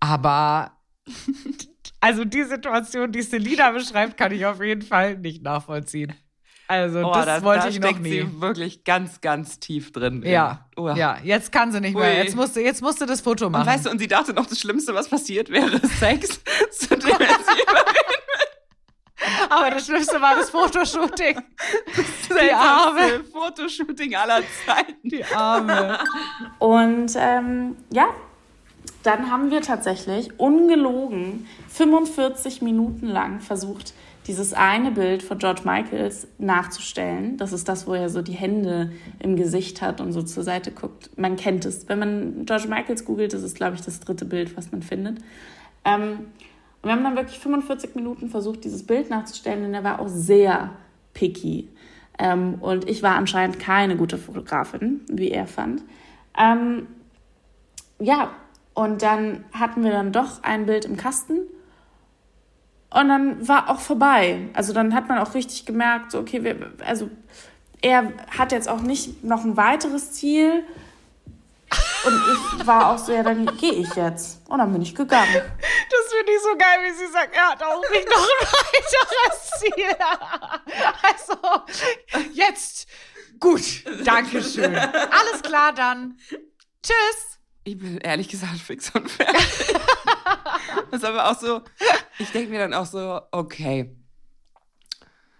Aber 0.00 0.72
Also 2.00 2.24
die 2.24 2.44
Situation, 2.44 3.12
die 3.12 3.22
Selina 3.22 3.70
beschreibt, 3.70 4.16
kann 4.18 4.30
ich 4.32 4.44
auf 4.44 4.62
jeden 4.62 4.82
Fall 4.82 5.16
nicht 5.16 5.42
nachvollziehen. 5.42 6.12
Also 6.66 7.00
Oh, 7.00 7.12
das 7.14 7.26
da, 7.26 7.42
wollte 7.42 7.62
da 7.64 7.68
ich 7.68 7.80
noch 7.80 7.98
nie. 7.98 8.10
sie 8.22 8.40
wirklich 8.40 8.84
ganz, 8.84 9.20
ganz 9.20 9.58
tief 9.60 9.92
drin. 9.92 10.22
Ja, 10.24 10.68
Oh. 10.76 10.88
ja, 10.90 11.18
jetzt 11.22 11.52
kann 11.52 11.72
sie 11.72 11.80
nicht 11.80 11.94
mehr. 11.94 12.10
Ui. 12.10 12.16
Jetzt 12.16 12.34
musste, 12.36 12.60
jetzt 12.60 12.80
musste 12.82 13.06
das 13.06 13.20
Foto 13.20 13.46
Und 13.46 13.52
machen. 13.52 13.66
weißt 13.66 13.86
du, 13.86 13.90
und 13.90 13.98
sie 13.98 14.08
dachte 14.08 14.32
noch, 14.32 14.46
das 14.46 14.58
Schlimmste, 14.60 14.94
was 14.94 15.08
passiert 15.08 15.50
wäre, 15.50 15.78
Sex. 16.00 16.40
Zu 16.72 16.96
dem 16.96 17.16
Aber 19.64 19.76
das 19.76 19.86
Schlimmste 19.86 20.20
war 20.20 20.34
das 20.36 20.50
Fotoshooting. 20.50 21.42
Die 22.28 22.52
Arme. 22.52 23.24
Fotoshooting 23.32 24.14
aller 24.14 24.42
Zeiten. 24.66 25.08
Die 25.08 25.24
Arme. 25.24 25.98
Und 26.58 27.14
ähm, 27.16 27.76
ja, 27.90 28.08
dann 29.04 29.30
haben 29.30 29.50
wir 29.50 29.62
tatsächlich 29.62 30.38
ungelogen 30.38 31.48
45 31.68 32.60
Minuten 32.60 33.06
lang 33.06 33.40
versucht, 33.40 33.94
dieses 34.26 34.52
eine 34.52 34.90
Bild 34.90 35.22
von 35.22 35.38
George 35.38 35.62
Michaels 35.64 36.26
nachzustellen. 36.36 37.38
Das 37.38 37.54
ist 37.54 37.66
das, 37.66 37.86
wo 37.86 37.94
er 37.94 38.10
so 38.10 38.20
die 38.20 38.32
Hände 38.32 38.92
im 39.18 39.34
Gesicht 39.36 39.80
hat 39.80 40.02
und 40.02 40.12
so 40.12 40.22
zur 40.22 40.42
Seite 40.42 40.72
guckt. 40.72 41.08
Man 41.16 41.36
kennt 41.36 41.64
es. 41.64 41.88
Wenn 41.88 41.98
man 41.98 42.44
George 42.44 42.68
Michaels 42.68 43.06
googelt, 43.06 43.32
das 43.32 43.42
ist, 43.42 43.56
glaube 43.56 43.76
ich, 43.76 43.80
das 43.80 44.00
dritte 44.00 44.26
Bild, 44.26 44.58
was 44.58 44.72
man 44.72 44.82
findet. 44.82 45.20
Ähm, 45.86 46.26
und 46.84 46.90
wir 46.90 46.96
haben 46.96 47.04
dann 47.04 47.16
wirklich 47.16 47.38
45 47.38 47.94
Minuten 47.94 48.28
versucht, 48.28 48.62
dieses 48.62 48.86
Bild 48.86 49.08
nachzustellen, 49.08 49.64
und 49.64 49.72
er 49.72 49.84
war 49.84 50.00
auch 50.00 50.08
sehr 50.08 50.68
picky. 51.14 51.70
Ähm, 52.18 52.56
und 52.60 52.90
ich 52.90 53.02
war 53.02 53.16
anscheinend 53.16 53.58
keine 53.58 53.96
gute 53.96 54.18
Fotografin, 54.18 55.00
wie 55.08 55.30
er 55.30 55.46
fand. 55.46 55.82
Ähm, 56.38 56.86
ja, 57.98 58.32
und 58.74 59.00
dann 59.00 59.46
hatten 59.54 59.82
wir 59.82 59.92
dann 59.92 60.12
doch 60.12 60.42
ein 60.42 60.66
Bild 60.66 60.84
im 60.84 60.98
Kasten. 60.98 61.38
Und 62.90 63.08
dann 63.08 63.48
war 63.48 63.70
auch 63.70 63.80
vorbei. 63.80 64.50
Also 64.52 64.74
dann 64.74 64.92
hat 64.92 65.08
man 65.08 65.16
auch 65.16 65.34
richtig 65.34 65.64
gemerkt, 65.64 66.10
so, 66.10 66.18
okay, 66.18 66.44
wir, 66.44 66.70
also 66.86 67.08
er 67.80 68.12
hat 68.36 68.52
jetzt 68.52 68.68
auch 68.68 68.82
nicht 68.82 69.24
noch 69.24 69.42
ein 69.42 69.56
weiteres 69.56 70.12
Ziel. 70.12 70.64
Und 72.04 72.22
ich 72.60 72.66
war 72.66 72.90
auch 72.90 72.98
so, 72.98 73.12
ja, 73.12 73.22
dann 73.22 73.46
gehe 73.56 73.72
ich 73.72 73.94
jetzt. 73.94 74.48
Und 74.48 74.58
dann 74.58 74.72
bin 74.72 74.82
ich 74.82 74.94
gegangen. 74.94 75.32
Das 75.34 76.12
finde 76.12 76.32
ich 76.32 76.42
so 76.42 76.56
geil, 76.56 76.78
wie 76.82 76.92
sie 76.92 77.12
sagt, 77.12 77.34
er 77.34 77.50
hat 77.50 77.62
auch 77.62 77.80
nicht 77.90 78.08
noch 78.08 78.28
ein 78.40 78.46
weiteres 78.72 79.50
Ziel. 79.58 79.96
Also, 81.02 82.32
jetzt. 82.32 82.88
Gut, 83.38 83.62
Dankeschön. 84.04 84.74
Alles 84.74 85.42
klar 85.42 85.72
dann. 85.72 86.18
Tschüss. 86.82 87.38
Ich 87.64 87.78
bin 87.78 87.98
ehrlich 87.98 88.28
gesagt 88.28 88.58
fix 88.58 88.90
und 88.94 89.10
fertig. 89.10 89.42
das 90.90 91.02
ist 91.02 91.04
aber 91.04 91.30
auch 91.30 91.38
so, 91.38 91.62
ich 92.18 92.30
denke 92.30 92.50
mir 92.50 92.58
dann 92.58 92.74
auch 92.74 92.86
so, 92.86 93.20
okay. 93.32 93.96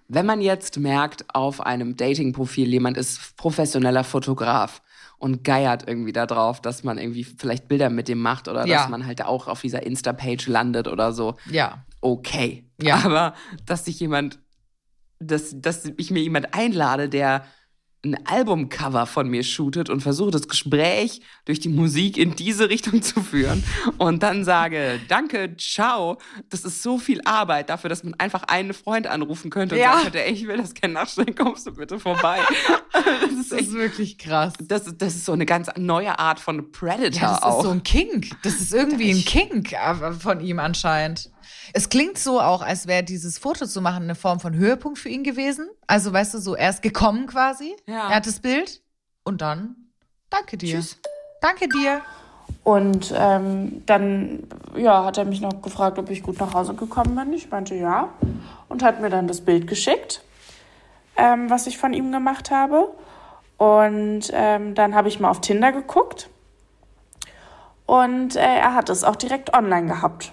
Wenn 0.09 0.27
man 0.27 0.41
jetzt 0.41 0.79
merkt, 0.79 1.25
auf 1.35 1.61
einem 1.61 1.97
Dating-Profil, 1.97 2.69
jemand 2.69 2.97
ist 2.97 3.37
professioneller 3.37 4.05
Fotograf 4.05 4.83
und 5.19 5.45
geiert 5.45 5.87
irgendwie 5.89 6.13
da 6.13 6.27
drauf, 6.27 6.61
dass 6.61 6.85
man 6.85 6.99
irgendwie 6.99 7.25
vielleicht 7.25 7.69
Bilder 7.69 7.91
mit 7.91 8.09
dem 8.09 8.21
macht 8.21 8.49
oder 8.49 8.67
Ja. 8.67 8.79
dass 8.79 8.89
man 8.89 9.07
halt 9.07 9.23
auch 9.25 9.49
auf 9.49 9.61
dieser 9.63 9.83
Insta-Page 9.85 10.47
landet 10.49 10.89
oder 10.89 11.13
so, 11.13 11.37
Ja. 11.51 11.85
okay. 12.01 12.69
Ja. 12.83 12.97
Aber 13.05 13.35
dass 13.67 13.85
sich 13.85 14.01
jemand, 14.01 14.39
dass, 15.21 15.59
dass 15.61 15.85
ich 15.97 16.11
mir 16.11 16.23
jemand 16.23 16.53
einlade, 16.55 17.09
der 17.09 17.45
ein 18.05 18.27
Albumcover 18.27 19.07
von 19.07 19.29
mir 19.29 19.43
shootet 19.43 19.89
und 19.91 20.01
versuche 20.03 20.31
das 20.31 20.47
Gespräch 20.49 21.21
durch 21.45 21.61
die 21.61 21.69
Musik 21.69 22.17
in 22.19 22.37
diese 22.37 22.69
Richtung 22.69 23.03
zu 23.03 23.23
führen 23.23 23.65
und 23.99 24.23
dann 24.23 24.45
sage, 24.45 25.01
danke, 25.09 25.57
ciao, 25.57 26.19
das 26.51 26.65
ist 26.65 26.83
so 26.83 26.99
viel 26.99 27.21
Arbeit 27.25 27.71
dafür, 27.71 27.89
dass 27.91 28.05
man 28.05 28.15
einfach 28.15 28.43
einen 28.45 28.75
Freund 28.75 29.07
anrufen 29.07 29.51
könnte 29.51 29.75
und 29.75 29.81
Ja. 29.81 29.93
sagen 29.93 30.03
könnte, 30.05 30.25
ey, 30.25 30.33
ich 30.33 30.47
will 30.47 30.57
das 30.57 30.75
gerne 30.75 30.95
nachstellen, 30.95 31.35
kommst 31.35 31.67
du 31.67 31.73
bitte 31.73 31.99
vorbei. 31.99 32.39
das, 32.93 33.33
ist 33.33 33.53
Das 33.53 33.59
echt, 33.59 33.69
ist 33.69 33.75
wirklich 33.75 34.19
krass. 34.19 34.53
das, 34.61 34.87
ist- 34.87 35.01
das 35.03 35.15
ist 35.15 35.25
so 35.25 35.33
eine 35.33 35.47
ganz 35.47 35.69
neue 35.77 36.19
Art 36.19 36.41
von 36.41 36.71
Predator 36.73 37.21
Ja, 37.23 37.35
das 37.35 37.43
auch. 37.43 37.59
ist 37.59 37.65
so 37.65 37.71
ein 37.71 37.83
Kink. 37.83 38.31
Das 38.43 38.55
ist 38.55 38.73
irgendwie 38.75 39.11
ein 39.11 39.25
Kink 39.25 39.73
äh, 39.73 40.13
von 40.13 40.41
ihm 40.41 40.59
anscheinend. 40.59 41.31
Es 41.73 41.89
klingt 41.89 42.19
so 42.19 42.41
auch, 42.41 42.63
als 42.63 42.87
wäre 42.87 43.03
dieses 43.03 43.39
Foto 43.39 43.67
zu 43.67 43.81
machen 43.81 44.05
eine 44.05 44.15
Form 44.15 44.41
von 44.41 44.55
Höhepunkt 44.55 44.99
für 44.99 45.09
ihn 45.09 45.25
gewesen. 45.25 45.69
Also, 45.87 46.13
weißt 46.13 46.35
du, 46.35 46.39
so 46.39 46.55
er 46.55 46.71
ist 46.71 46.83
gekommen 46.83 47.27
quasi. 47.27 47.77
Ja. 47.87 48.09
Er 48.09 48.17
hat 48.17 48.27
das 48.27 48.41
Bild 48.41 48.83
und 49.25 49.41
dann 49.41 49.77
danke 50.31 50.57
dir. 50.57 50.77
Tschüss. 50.77 50.99
Danke 51.41 51.69
dir. 51.69 52.01
Und 52.63 53.13
ähm, 53.15 53.83
dann 53.85 54.45
ja, 54.77 55.05
hat 55.05 55.19
er 55.19 55.27
mich 55.27 55.41
noch 55.41 55.61
gefragt, 55.61 55.99
ob 55.99 56.11
ich 56.11 56.23
gut 56.23 56.41
nach 56.41 56.55
Hause 56.55 56.75
gekommen 56.75 57.15
bin. 57.15 57.33
Ich 57.35 57.51
meinte 57.51 57.75
ja. 57.75 58.09
Und 58.69 58.83
hat 58.83 59.01
mir 59.01 59.11
dann 59.11 59.29
das 59.29 59.43
Bild 59.43 59.67
geschickt, 59.67 60.23
ähm, 61.17 61.51
was 61.51 61.67
ich 61.67 61.77
von 61.77 61.93
ihm 61.93 62.11
gemacht 62.11 62.51
habe. 62.51 62.89
Und 63.59 64.31
ähm, 64.33 64.75
dann 64.75 64.95
habe 64.95 65.09
ich 65.09 65.21
mal 65.21 65.31
auf 65.31 65.41
Tinder 65.41 65.73
geguckt. 65.73 66.29
Und 67.87 68.37
äh, 68.37 68.41
er 68.41 68.75
hat 68.75 68.89
es 68.89 69.05
auch 69.05 69.17
direkt 69.17 69.53
online 69.53 69.87
gehabt. 69.87 70.33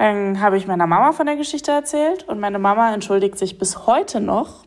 Dann 0.00 0.40
habe 0.40 0.56
ich 0.56 0.66
meiner 0.66 0.86
Mama 0.86 1.12
von 1.12 1.26
der 1.26 1.36
Geschichte 1.36 1.72
erzählt 1.72 2.26
und 2.26 2.40
meine 2.40 2.58
Mama 2.58 2.94
entschuldigt 2.94 3.36
sich 3.36 3.58
bis 3.58 3.86
heute 3.86 4.22
noch 4.22 4.64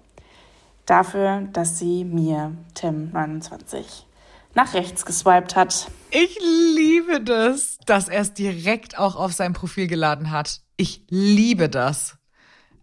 dafür, 0.85 1.47
dass 1.51 1.79
sie 1.79 2.05
mir 2.05 2.55
Tim 2.75 3.09
29 3.11 4.05
nach 4.53 4.75
rechts 4.75 5.07
geswiped 5.07 5.55
hat. 5.55 5.87
Ich 6.11 6.37
liebe 6.39 7.19
das, 7.19 7.79
dass 7.87 8.09
er 8.09 8.21
es 8.21 8.35
direkt 8.35 8.99
auch 8.99 9.15
auf 9.15 9.33
sein 9.33 9.53
Profil 9.53 9.87
geladen 9.87 10.29
hat. 10.29 10.61
Ich 10.77 11.03
liebe 11.09 11.67
das. 11.67 12.15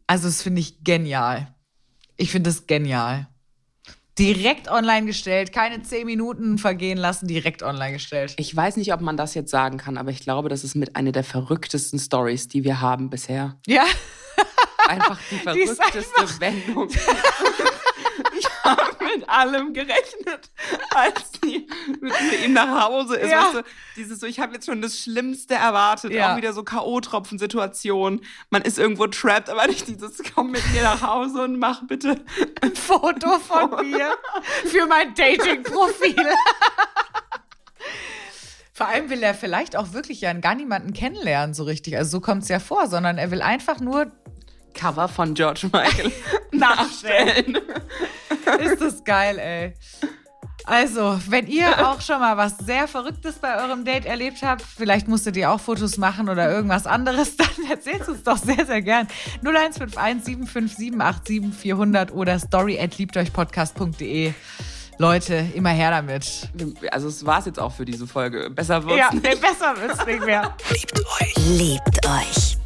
Also, 0.08 0.26
das 0.26 0.42
finde 0.42 0.60
ich 0.60 0.82
genial. 0.82 1.54
Ich 2.16 2.32
finde 2.32 2.50
es 2.50 2.66
genial. 2.66 3.28
Direkt 4.20 4.70
online 4.70 5.06
gestellt, 5.06 5.50
keine 5.50 5.82
zehn 5.82 6.04
Minuten 6.04 6.58
vergehen 6.58 6.98
lassen, 6.98 7.26
direkt 7.26 7.62
online 7.62 7.94
gestellt. 7.94 8.34
Ich 8.36 8.54
weiß 8.54 8.76
nicht, 8.76 8.92
ob 8.92 9.00
man 9.00 9.16
das 9.16 9.34
jetzt 9.34 9.50
sagen 9.50 9.78
kann, 9.78 9.96
aber 9.96 10.10
ich 10.10 10.20
glaube, 10.20 10.48
das 10.50 10.62
ist 10.62 10.74
mit 10.74 10.94
einer 10.94 11.10
der 11.10 11.24
verrücktesten 11.24 11.98
Stories, 11.98 12.46
die 12.46 12.62
wir 12.62 12.82
haben 12.82 13.08
bisher. 13.08 13.56
Ja, 13.66 13.84
Einfach 14.90 15.18
die 15.30 15.36
Die 15.54 15.60
ist 15.60 15.82
verrückteste 15.82 16.40
Wendung. 16.40 16.88
Ich 18.38 18.46
habe 18.70 19.04
mit 19.16 19.28
allem 19.28 19.72
gerechnet, 19.72 20.50
als 20.94 21.32
sie 21.42 21.66
mit 22.00 22.44
ihm 22.44 22.52
nach 22.52 22.84
Hause 22.84 23.16
ist. 23.16 23.30
Ja. 23.30 23.44
Weißt 23.44 23.54
du, 23.54 23.62
dieses 23.96 24.20
so, 24.20 24.26
ich 24.26 24.40
habe 24.40 24.54
jetzt 24.54 24.66
schon 24.66 24.82
das 24.82 24.98
Schlimmste 24.98 25.54
erwartet. 25.54 26.12
Ja. 26.12 26.32
Auch 26.32 26.36
wieder 26.36 26.52
so 26.52 26.62
K.O.-Tropfen-Situation. 26.62 28.20
Man 28.50 28.62
ist 28.62 28.78
irgendwo 28.78 29.06
trapped, 29.06 29.50
aber 29.50 29.66
nicht 29.66 29.88
dieses, 29.88 30.22
komm 30.34 30.50
mit 30.50 30.62
mir 30.72 30.82
nach 30.82 31.02
Hause 31.02 31.42
und 31.42 31.58
mach 31.58 31.86
bitte. 31.86 32.24
ein 32.60 32.74
Foto 32.90 33.38
von 33.38 33.88
mir 33.88 34.12
für 34.64 34.86
mein 34.86 35.14
Dating-Profil. 35.14 36.16
Vor 38.80 38.88
allem 38.88 39.10
will 39.10 39.22
er 39.22 39.34
vielleicht 39.34 39.76
auch 39.76 39.92
wirklich 39.92 40.22
ja 40.22 40.32
gar 40.32 40.54
niemanden 40.54 40.94
kennenlernen, 40.94 41.52
so 41.52 41.64
richtig. 41.64 41.98
Also 41.98 42.12
so 42.12 42.20
kommt 42.22 42.44
es 42.44 42.48
ja 42.48 42.58
vor, 42.58 42.86
sondern 42.86 43.18
er 43.18 43.30
will 43.30 43.42
einfach 43.42 43.78
nur 43.78 44.10
Cover 44.74 45.08
von 45.08 45.34
George 45.34 45.68
Michael 45.72 46.12
nachstellen. 46.52 47.58
Ist 48.60 48.80
das 48.80 49.04
geil, 49.04 49.38
ey. 49.38 49.74
Also, 50.66 51.18
wenn 51.28 51.46
ihr 51.46 51.88
auch 51.88 52.00
schon 52.00 52.20
mal 52.20 52.36
was 52.36 52.58
sehr 52.58 52.86
Verrücktes 52.86 53.36
bei 53.36 53.56
eurem 53.64 53.84
Date 53.84 54.04
erlebt 54.04 54.42
habt, 54.42 54.62
vielleicht 54.62 55.08
musstet 55.08 55.36
ihr 55.36 55.50
auch 55.50 55.58
Fotos 55.58 55.96
machen 55.96 56.28
oder 56.28 56.50
irgendwas 56.50 56.86
anderes, 56.86 57.36
dann 57.38 57.48
erzählt 57.70 58.06
uns 58.08 58.22
doch 58.22 58.36
sehr, 58.36 58.66
sehr 58.66 58.82
gern. 58.82 59.08
0151 59.42 60.24
757 60.24 60.76
87 60.76 61.54
400 61.54 62.12
oder 62.12 62.38
story 62.38 62.78
at 62.78 62.96
liebteuchpodcast.de. 62.98 64.34
Leute, 64.98 65.46
immer 65.54 65.70
her 65.70 65.90
damit. 65.90 66.50
Also 66.92 67.08
es 67.08 67.24
war's 67.24 67.46
jetzt 67.46 67.58
auch 67.58 67.72
für 67.72 67.86
diese 67.86 68.06
Folge. 68.06 68.50
Besser 68.50 68.84
wird's 68.84 68.98
Ja, 68.98 69.10
nicht. 69.12 69.24
nee, 69.24 69.34
besser 69.34 69.74
wird's 69.80 70.04
nicht 70.04 70.24
mehr. 70.26 70.54
Liebt 70.70 71.00
euch. 71.00 71.34
Liebt 71.48 72.06
euch. 72.06 72.59